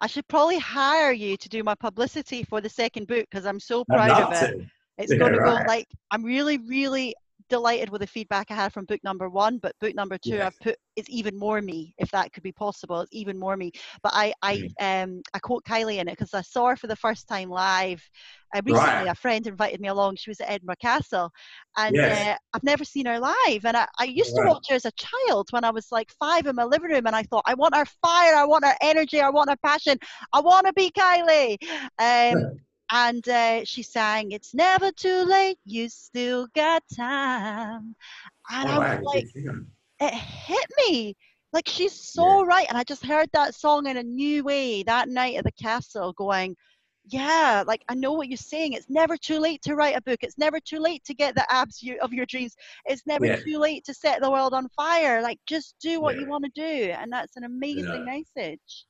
[0.00, 3.60] I should probably hire you to do my publicity for the second book because I'm
[3.60, 4.58] so proud of it.
[4.58, 4.66] To.
[4.98, 5.66] It's yeah, going to right.
[5.66, 7.14] go like, I'm really, really
[7.48, 10.46] delighted with the feedback I had from book number one, but book number two yes.
[10.46, 13.00] I've put is even more me, if that could be possible.
[13.00, 13.72] It's even more me.
[14.02, 15.04] But I I mm.
[15.04, 18.02] um I quote Kylie in it because I saw her for the first time live.
[18.54, 19.08] Uh, recently, right.
[19.08, 20.14] a friend invited me along.
[20.14, 21.30] She was at Edinburgh Castle,
[21.76, 22.28] and yes.
[22.28, 23.64] uh, I've never seen her live.
[23.64, 24.44] And I, I used right.
[24.44, 27.06] to watch her as a child when I was like five in my living room,
[27.06, 29.98] and I thought, I want her fire, I want her energy, I want her passion,
[30.32, 31.58] I want to be Kylie.
[31.98, 32.60] Um,
[32.90, 37.94] and uh, she sang, "It's never too late, you still got time."
[38.50, 39.26] And oh, I was like,
[40.00, 41.16] it hit me.
[41.52, 42.48] Like she's so yeah.
[42.48, 45.52] right, and I just heard that song in a new way that night at the
[45.52, 46.56] castle, going,
[47.06, 48.72] "Yeah, like I know what you're saying.
[48.72, 50.18] It's never too late to write a book.
[50.22, 52.56] It's never too late to get the abs of your dreams.
[52.86, 53.36] It's never yeah.
[53.36, 55.22] too late to set the world on fire.
[55.22, 56.22] Like just do what yeah.
[56.22, 58.86] you want to do, and that's an amazing message."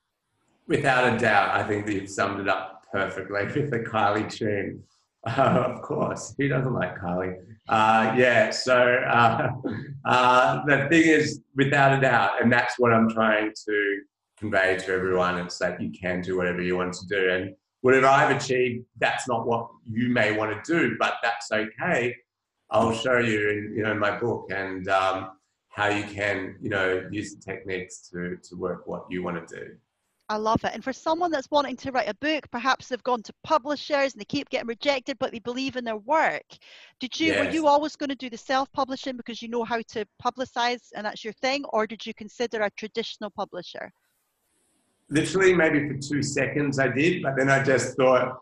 [0.67, 4.83] Without a doubt, I think that you've summed it up perfectly with the Kylie tune.
[5.27, 7.37] Uh, of course, who doesn't like Kylie?
[7.69, 9.49] Uh, yeah, so uh,
[10.05, 14.01] uh, the thing is, without a doubt, and that's what I'm trying to
[14.39, 17.31] convey to everyone, it's that you can do whatever you want to do.
[17.31, 22.15] And whatever I've achieved, that's not what you may want to do, but that's okay.
[22.71, 25.33] I'll show you in you know my book and um,
[25.69, 29.57] how you can you know use the techniques to to work what you want to
[29.57, 29.75] do.
[30.31, 30.71] I love it.
[30.73, 34.21] And for someone that's wanting to write a book, perhaps they've gone to publishers and
[34.21, 36.45] they keep getting rejected, but they believe in their work.
[36.99, 37.47] Did you yes.
[37.47, 41.05] were you always going to do the self-publishing because you know how to publicize and
[41.05, 43.93] that's your thing, or did you consider a traditional publisher?
[45.11, 48.39] Literally, maybe for two seconds I did, but then I just thought,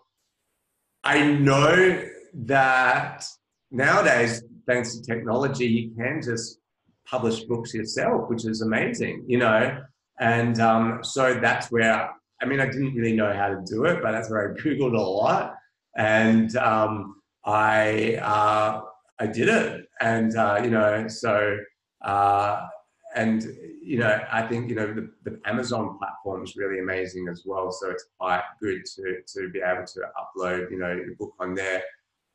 [1.02, 2.04] I know
[2.34, 3.24] that
[3.72, 6.58] nowadays, thanks to technology, you can just
[7.04, 9.82] publish books yourself, which is amazing, you know
[10.20, 12.10] and um, so that's where,
[12.40, 14.96] I mean, I didn't really know how to do it, but that's where I Googled
[14.96, 15.54] a lot.
[15.96, 18.82] And um, I, uh,
[19.18, 19.86] I did it.
[20.00, 21.56] And, uh, you know, so,
[22.04, 22.66] uh,
[23.14, 23.44] and
[23.82, 27.70] you know, I think you know the, the Amazon platform is really amazing as well.
[27.70, 31.54] So it's quite good to to be able to upload, you know, your book on
[31.54, 31.82] there,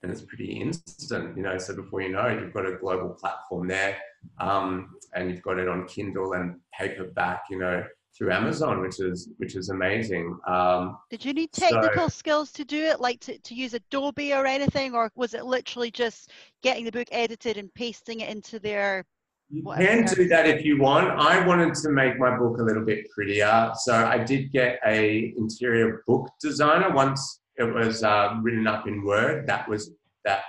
[0.04, 1.36] and it's pretty instant.
[1.36, 3.98] You know, so before you know it, you've got a global platform there,
[4.40, 7.44] um, and you've got it on Kindle and paperback.
[7.50, 7.84] You know,
[8.18, 10.38] through Amazon, which is which is amazing.
[10.48, 14.34] Um, Did you need technical so, skills to do it, like to, to use Adobe
[14.34, 16.32] or anything, or was it literally just
[16.64, 19.06] getting the book edited and pasting it into their?
[19.50, 21.08] You can do that if you want.
[21.08, 25.34] I wanted to make my book a little bit prettier, so I did get a
[25.38, 29.48] interior book designer once it was uh, written up in Word.
[29.48, 29.92] That was
[30.26, 30.42] that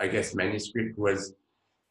[0.00, 1.34] I guess manuscript was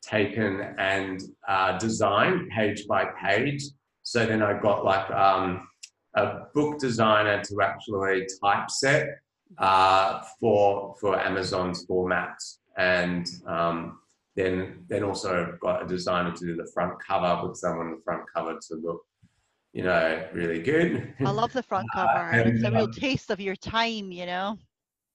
[0.01, 3.63] taken and uh, designed page by page
[4.03, 5.67] so then I got like um,
[6.15, 9.07] a book designer to actually typeset
[9.57, 13.99] uh, for for Amazon's formats, and um,
[14.35, 18.23] then then also got a designer to do the front cover with someone the front
[18.33, 19.01] cover to look,
[19.73, 21.13] you know, really good.
[21.25, 22.09] I love the front cover.
[22.09, 24.57] Uh, and, it's a real um, taste of your time, you know.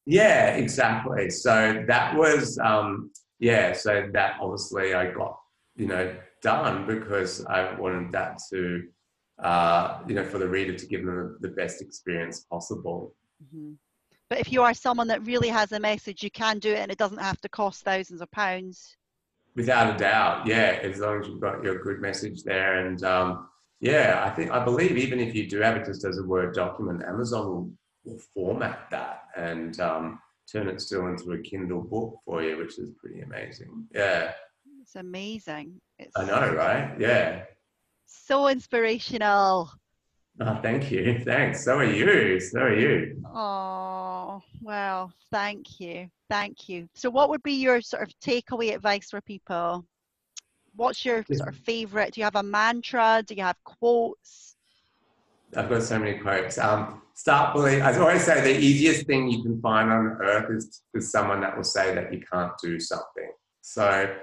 [0.07, 1.31] Yeah, exactly.
[1.31, 3.73] So that was um, yeah.
[3.73, 5.39] So that obviously I got
[5.77, 8.85] you know done because I wanted that to,
[9.43, 13.15] uh, you know, for the reader to give them the best experience possible.
[13.43, 13.73] Mm-hmm.
[14.29, 16.91] But if you are someone that really has a message, you can do it and
[16.91, 18.97] it doesn't have to cost thousands of pounds.
[19.55, 22.87] Without a doubt, yeah, as long as you've got your good message there.
[22.87, 23.49] And um,
[23.81, 26.55] yeah, I think, I believe even if you do have it just as a Word
[26.55, 27.71] document, Amazon will,
[28.05, 30.19] will format that and um,
[30.51, 33.87] turn it still into a Kindle book for you, which is pretty amazing.
[33.95, 34.33] Yeah.
[34.83, 35.81] It's amazing.
[35.99, 36.95] It's I know, right?
[36.99, 37.43] Yeah.
[38.07, 39.71] So inspirational.
[40.41, 41.21] Oh, thank you.
[41.25, 41.65] Thanks.
[41.65, 42.39] So are you.
[42.41, 43.23] So are you.
[43.35, 46.09] Oh, well, thank you.
[46.29, 46.89] Thank you.
[46.95, 49.87] So, what would be your sort of takeaway advice for people?
[50.75, 52.13] What's your sort of favorite?
[52.13, 53.23] Do you have a mantra?
[53.27, 54.57] Do you have quotes?
[55.57, 56.59] I've got so many quotes.
[56.59, 57.83] Um, start believing.
[57.83, 61.57] I always say the easiest thing you can find on earth is, is someone that
[61.57, 63.33] will say that you can't do something.
[63.63, 64.15] So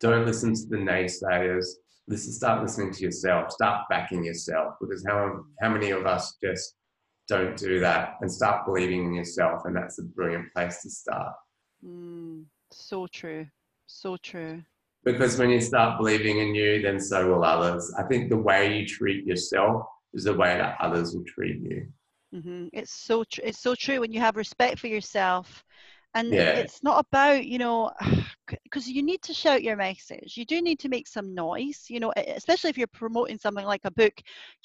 [0.00, 1.64] don't listen to the naysayers.
[2.06, 3.50] Listen, start listening to yourself.
[3.52, 6.74] Start backing yourself because how how many of us just
[7.26, 11.32] don't do that and start believing in yourself, and that's a brilliant place to start.
[11.84, 13.46] Mm, so true,
[13.86, 14.62] so true.
[15.04, 17.92] Because when you start believing in you, then so will others.
[17.98, 21.86] I think the way you treat yourself is the way that others will treat you.
[22.34, 22.68] Mm-hmm.
[22.72, 25.64] It's so tr- it's so true when you have respect for yourself
[26.14, 26.50] and yeah.
[26.50, 27.90] it's not about you know
[28.64, 32.00] because you need to shout your message you do need to make some noise you
[32.00, 34.12] know especially if you're promoting something like a book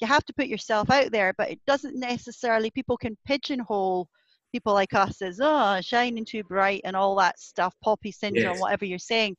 [0.00, 4.08] you have to put yourself out there but it doesn't necessarily people can pigeonhole
[4.52, 8.60] people like us as oh shining too bright and all that stuff poppy syndrome yes.
[8.60, 9.36] whatever you're saying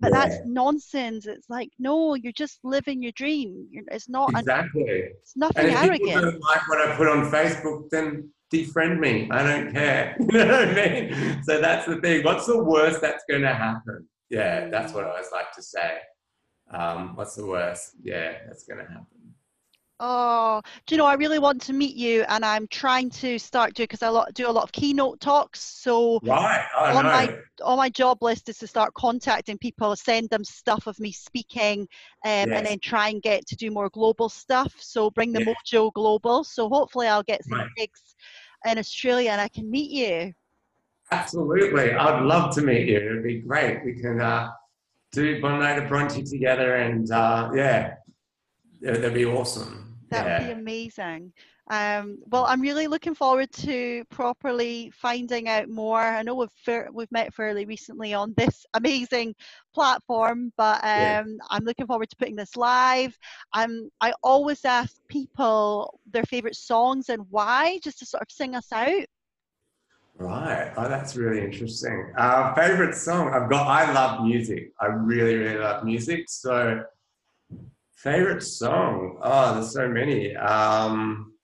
[0.00, 0.28] but yeah.
[0.28, 5.36] that's nonsense it's like no you're just living your dream it's not exactly an, it's
[5.36, 9.28] nothing and if arrogant people don't like what i put on facebook then defriend me.
[9.30, 10.16] I don't care.
[10.20, 11.42] you know what I mean?
[11.44, 12.24] So that's the thing.
[12.24, 14.08] What's the worst that's going to happen?
[14.30, 15.98] Yeah, that's what I always like to say.
[16.70, 17.92] Um, what's the worst?
[18.02, 19.06] Yeah, that's going to happen.
[20.00, 23.74] Oh, do you know, I really want to meet you, and I'm trying to start
[23.74, 25.60] doing because I do a lot of keynote talks.
[25.60, 30.44] So right, on my on my job list is to start contacting people, send them
[30.44, 31.88] stuff of me speaking, um,
[32.24, 32.48] yes.
[32.52, 34.72] and then try and get to do more global stuff.
[34.78, 36.44] So bring the mojo global.
[36.44, 37.68] So hopefully, I'll get some right.
[37.76, 38.14] gigs
[38.70, 40.32] in Australia, and I can meet you.
[41.10, 42.98] Absolutely, I'd love to meet you.
[42.98, 43.84] It'd be great.
[43.84, 44.50] We can uh,
[45.10, 47.94] do of Bronte together, and uh, yeah,
[48.80, 49.87] that'd be awesome.
[50.10, 50.38] That yeah.
[50.38, 51.32] would be amazing.
[51.70, 56.00] Um, well, I'm really looking forward to properly finding out more.
[56.00, 59.34] I know we've we've met fairly recently on this amazing
[59.74, 61.22] platform, but um, yeah.
[61.50, 63.16] I'm looking forward to putting this live.
[63.52, 68.54] Um, I always ask people their favorite songs and why, just to sort of sing
[68.54, 69.04] us out.
[70.18, 70.72] Right.
[70.76, 72.12] Oh, that's really interesting.
[72.18, 73.32] Uh, favorite song?
[73.32, 73.68] I've got.
[73.68, 74.72] I love music.
[74.80, 76.24] I really, really love music.
[76.28, 76.82] So
[77.98, 79.18] Favorite song?
[79.20, 80.36] Oh, there's so many.
[80.36, 81.34] Um,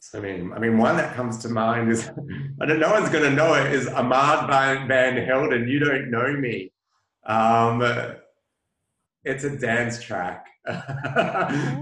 [0.00, 0.52] so many.
[0.52, 2.10] I mean, one that comes to mind is
[2.60, 2.78] I don't.
[2.78, 3.72] No one's going to know it.
[3.72, 5.66] Is Armand Van, Van Helden?
[5.66, 6.70] You don't know me.
[7.24, 7.82] Um,
[9.24, 10.44] it's a dance track.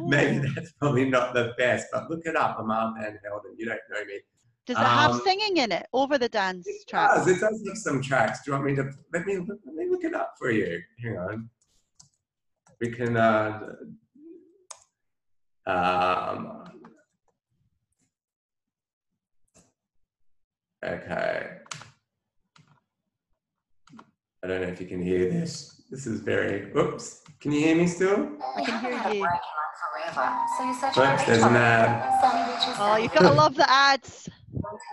[0.07, 3.57] Maybe that's probably not the best, but look it up, Armand Van Helden.
[3.59, 4.21] You don't know me.
[4.67, 7.15] Does it have um, singing in it over the dance it track?
[7.15, 7.29] Does.
[7.29, 8.43] It does have some tracks.
[8.43, 10.81] Do you want me to let me let me look it up for you?
[11.03, 11.51] Hang on.
[12.81, 13.17] We can.
[13.17, 13.61] Uh,
[15.67, 16.65] um,
[20.85, 21.51] okay.
[24.43, 25.83] I don't know if you can hear this.
[25.91, 26.73] This is very.
[26.77, 27.23] Oops.
[27.39, 28.33] Can you hear me still?
[28.57, 29.27] I can hear you.
[30.17, 32.21] Oops, there's an ad.
[32.79, 34.29] Oh, you've got to love the ads.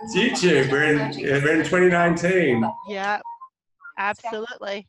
[0.02, 0.70] It's YouTube.
[0.70, 0.98] We're in,
[1.42, 2.64] we're in 2019.
[2.88, 3.20] Yeah,
[3.98, 4.86] absolutely.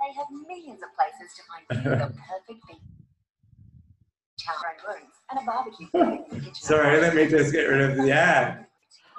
[0.00, 2.78] They have millions of places to find you the perfect beach.
[5.30, 5.86] And a barbecue.
[5.92, 6.54] in the kitchen.
[6.54, 8.66] Sorry, let me just get rid of the ad.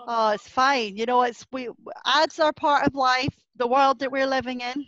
[0.07, 0.95] Oh, it's fine.
[0.97, 1.69] You know, it's we
[2.05, 4.85] ads are part of life, the world that we're living in.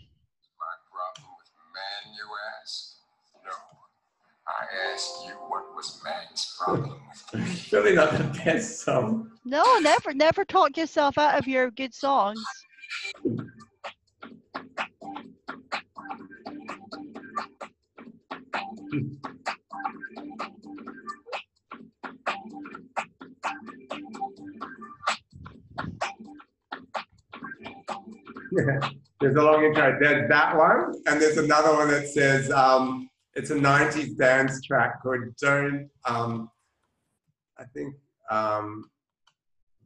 [4.62, 7.56] I asked you what was man's problem with me.
[7.56, 9.32] Surely not the best song.
[9.44, 12.40] No, never, never talk yourself out of your good songs.
[28.52, 28.90] Yeah.
[29.22, 29.98] There's a long intro.
[30.02, 35.02] There's that one, and there's another one that says um, it's a 90s dance track
[35.02, 36.50] called "Don't." Um,
[37.58, 37.96] I think
[38.30, 38.86] um,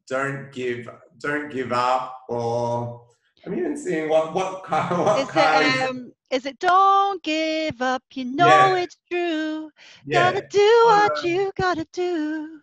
[0.07, 0.89] "Don't Give,
[1.19, 3.05] Don't Give Up," or
[3.45, 5.65] I'm even seeing what what kind what Is kind.
[5.75, 8.75] it um is it don't give up, you know Yeah.
[8.77, 9.69] it's true.
[10.05, 10.31] yeah.
[10.33, 12.59] Gotta do what Uh, you gotta do.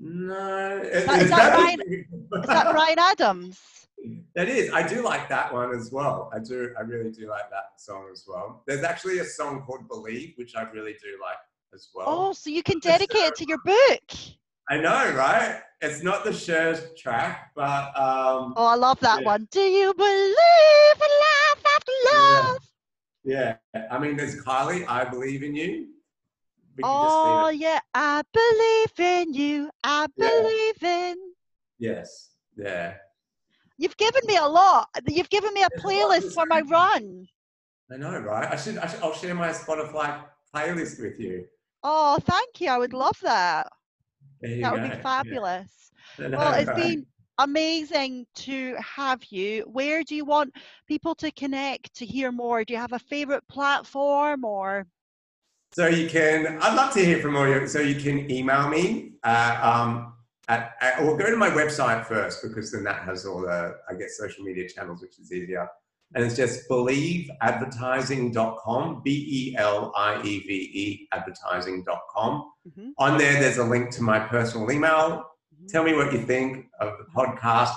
[0.00, 3.87] No, Is that- is that Bryan- Is that Bryan Adams?
[4.34, 4.70] That is.
[4.72, 6.30] I do like that one as well.
[6.32, 6.72] I do.
[6.78, 8.62] I really do like that song as well.
[8.66, 11.36] There's actually a song called "Believe," which I really do like
[11.74, 12.06] as well.
[12.08, 14.02] Oh, so you can dedicate it to your book.
[14.70, 15.60] I know, right?
[15.80, 19.26] It's not the Cher track, but um, Oh, I love that Yeah.
[19.26, 19.48] one.
[19.50, 22.40] Do you believe in life after Yeah.
[22.40, 22.58] love?
[23.24, 23.56] yeah.
[23.90, 24.86] I mean, there's Kylie.
[24.88, 25.88] I believe in you.
[26.84, 29.70] Oh yeah, I believe in you.
[29.82, 30.28] I Yeah.
[30.28, 31.16] believe in.
[31.78, 32.30] Yes.
[32.56, 32.94] Yeah.
[33.78, 34.88] You've given me a lot.
[35.06, 37.26] You've given me a There's a lot playlist for my run.
[37.90, 38.52] I know, right?
[38.52, 38.76] I should.
[38.78, 39.00] I should.
[39.00, 40.24] I'll share my Spotify
[40.54, 41.46] playlist with you.
[41.84, 42.68] Oh, thank you.
[42.70, 43.68] I would love that.
[44.42, 44.88] That would go.
[44.88, 45.00] be Yeah.
[45.00, 45.90] fabulous.
[46.18, 47.06] Know, Well, it's been
[47.38, 49.62] amazing to have you.
[49.62, 50.52] Where do you want
[50.88, 52.64] people to connect to hear more?
[52.64, 54.86] Do you have a favorite platform or?
[55.72, 57.66] So you can, I'd love to hear from all you.
[57.68, 60.14] So you can email me uh, um,
[60.48, 63.94] at, at, or go to my website first because then that has all the, I
[63.94, 65.68] guess, social media channels, which is easier.
[66.14, 72.50] And it's just believeadvertising.com, B E L I E V E advertising.com.
[72.68, 75.24] Mhm, On there, there's a link to my personal email.
[75.54, 75.68] mhm.
[75.68, 77.74] Tell me what you think of the podcast.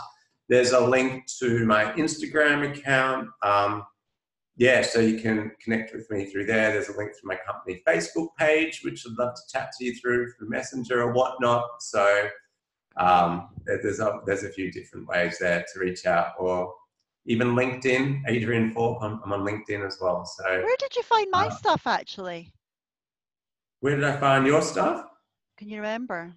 [0.49, 3.29] There's a link to my Instagram account.
[3.41, 3.83] Um,
[4.57, 6.71] yeah, so you can connect with me through there.
[6.73, 9.95] There's a link to my company Facebook page, which I'd love to chat to you
[9.95, 11.81] through through Messenger or whatnot.
[11.81, 12.27] So
[12.97, 16.73] um, there's a, there's a few different ways there to reach out, or
[17.25, 18.23] even LinkedIn.
[18.27, 20.25] Adrian Falk, I'm, I'm on LinkedIn as well.
[20.25, 22.51] So Where did you find my Uh, stuff actually?
[23.81, 25.05] where did I find your stuff?
[25.57, 26.33] Can you remember?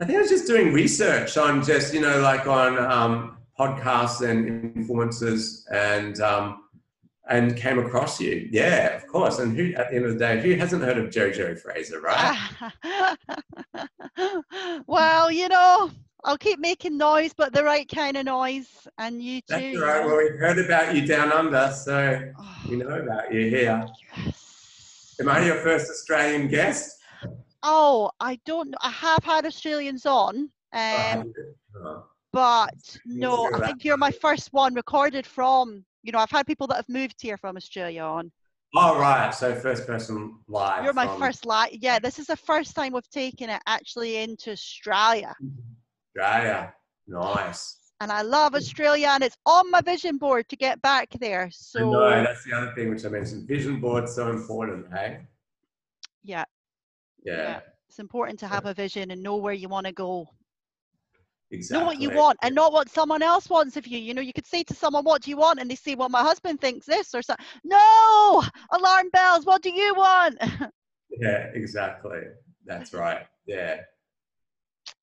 [0.00, 4.26] I think I was just doing research on just, you know, like on um, podcasts
[4.28, 6.62] and influencers and um,
[7.28, 8.48] and came across you.
[8.50, 9.38] Yeah, of course.
[9.38, 12.38] And who at the end of the day, who hasn't heard of Jojo Fraser, right?
[14.86, 15.90] well, you know,
[16.24, 18.86] I'll keep making noise, but the right kind of noise.
[18.98, 19.44] And you too.
[19.48, 20.04] That's all right.
[20.06, 23.86] Well, we've heard about you down under, so Oh, we know about you here.
[24.16, 25.16] yes.
[25.20, 26.98] Am I your first Australian guest?
[27.62, 28.78] Oh, I don't know.
[28.82, 31.32] I have had Australians on, um,
[31.84, 35.84] Oh, but no, I think you're my first one recorded from.
[36.02, 38.30] You know, I've had people that have moved here from Australia on.
[38.74, 39.32] Oh, right.
[39.34, 40.84] So first person live.
[40.84, 41.70] You're my from first live.
[41.72, 45.34] Yeah, this is the first time we've taken it actually into Australia,
[46.16, 46.74] Australia.
[47.06, 47.76] Nice.
[48.00, 51.50] and I love Australia, and it's on my vision board to get back there.
[51.52, 53.46] So know, that's the other thing which I mentioned.
[53.46, 55.26] Vision board's so important, hey?
[56.22, 56.44] yeah,
[57.24, 57.60] Yeah, Yeah.
[57.88, 60.28] it's important to have a vision and know where you want to go.
[61.54, 61.80] Exactly.
[61.80, 63.98] know what you want and not what someone else wants of you.
[63.98, 65.60] You know, you could say to someone, What do you want?
[65.60, 67.44] And they say, Well, my husband thinks this or something.
[67.64, 68.42] No,
[68.72, 70.36] alarm bells, what do you want?
[71.20, 72.22] Yeah, exactly.
[72.66, 73.26] That's right.
[73.46, 73.80] Yeah.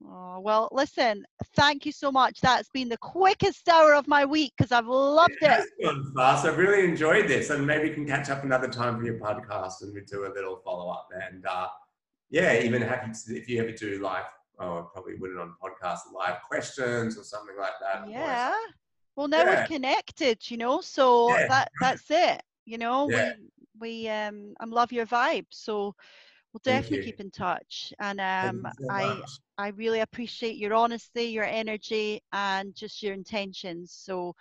[0.06, 1.24] Oh, well, listen,
[1.56, 2.42] thank you so much.
[2.42, 5.50] That's been the quickest hour of my week because I've loved It it.
[5.52, 6.46] has gone fast.
[6.46, 9.84] I've really enjoyed this, and maybe we can catch up another time for your podcast,
[9.84, 11.10] and we do a little follow up.
[11.30, 11.68] And uh,
[12.30, 14.26] yeah, even happy if you ever do live.
[14.62, 18.08] Oh, I probably wouldn't on podcast live questions or something like that.
[18.08, 18.54] Yeah.
[19.16, 19.62] Well, now Yeah.
[19.62, 22.42] we're connected, you know, so Yeah, that that's it.
[22.66, 23.34] You know, Yeah.
[23.80, 25.48] we we um I love your vibe.
[25.50, 25.96] So
[26.54, 27.92] we'll definitely keep in touch.
[28.00, 29.24] And um so I.
[29.58, 33.92] I really appreciate your honesty, your energy, and just your intentions.
[33.94, 34.34] So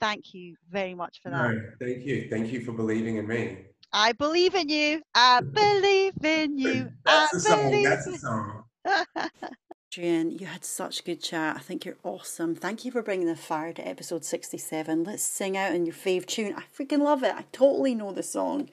[0.00, 1.54] thank you very much for that.
[1.54, 2.28] No, thank you.
[2.28, 3.64] Thank you for believing in me.
[3.90, 5.00] I believe in you.
[5.14, 6.90] I believe in you.
[7.06, 7.82] That's I the song.
[7.84, 8.64] That's in- the song.
[9.92, 11.56] Adrian, you had such good chat.
[11.56, 12.54] I think you're awesome.
[12.54, 15.04] Thank you for bringing the fire to episode 67.
[15.04, 16.54] Let's sing out in your fave tune.
[16.56, 17.34] I freaking love it.
[17.34, 18.68] I totally know the song.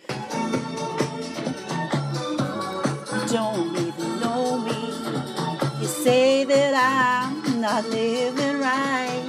[3.14, 5.82] You don't even know me.
[5.82, 9.24] You say that I'm not living right.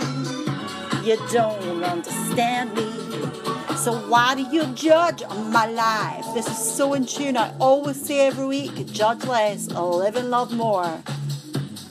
[1.05, 3.58] You don't understand me.
[3.89, 6.27] So why do you judge my life?
[6.35, 7.39] This is so in tune.
[7.39, 11.03] I always say every week, judge less, live and love more.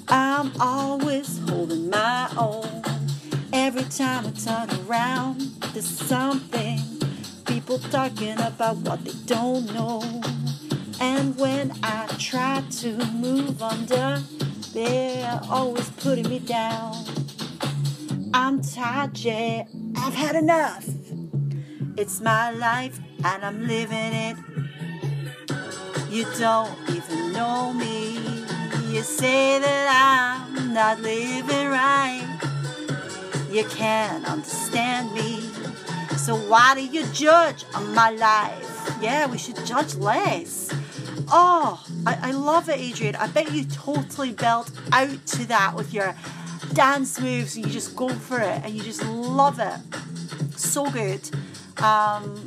[0.07, 2.83] I'm always holding my own.
[3.51, 5.41] Every time I turn around,
[5.73, 6.77] there's something.
[7.47, 10.03] People talking about what they don't know.
[11.01, 14.21] And when I try to move under,
[14.71, 16.93] they're always putting me down.
[18.35, 19.63] I'm tired, yeah,
[19.95, 20.85] I've had enough.
[21.97, 24.37] It's my life and I'm living it.
[26.11, 28.19] You don't even know me.
[28.91, 32.39] You say that I'm not living right.
[33.51, 35.41] You can't understand me.
[36.17, 38.91] So why do you judge on my life?
[39.01, 40.69] Yeah, we should judge less.
[41.31, 43.15] Oh, I, I love it, Adrian.
[43.15, 46.15] I bet you totally belt out to that with your
[46.73, 49.79] dance moves and you just go for it and you just love it.
[50.59, 51.27] So good.
[51.81, 52.45] Um,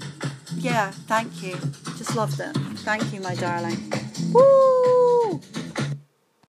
[0.56, 1.56] yeah, thank you.
[1.96, 2.54] Just love them.
[2.84, 3.78] Thank you, my darling.
[4.32, 5.40] Woo!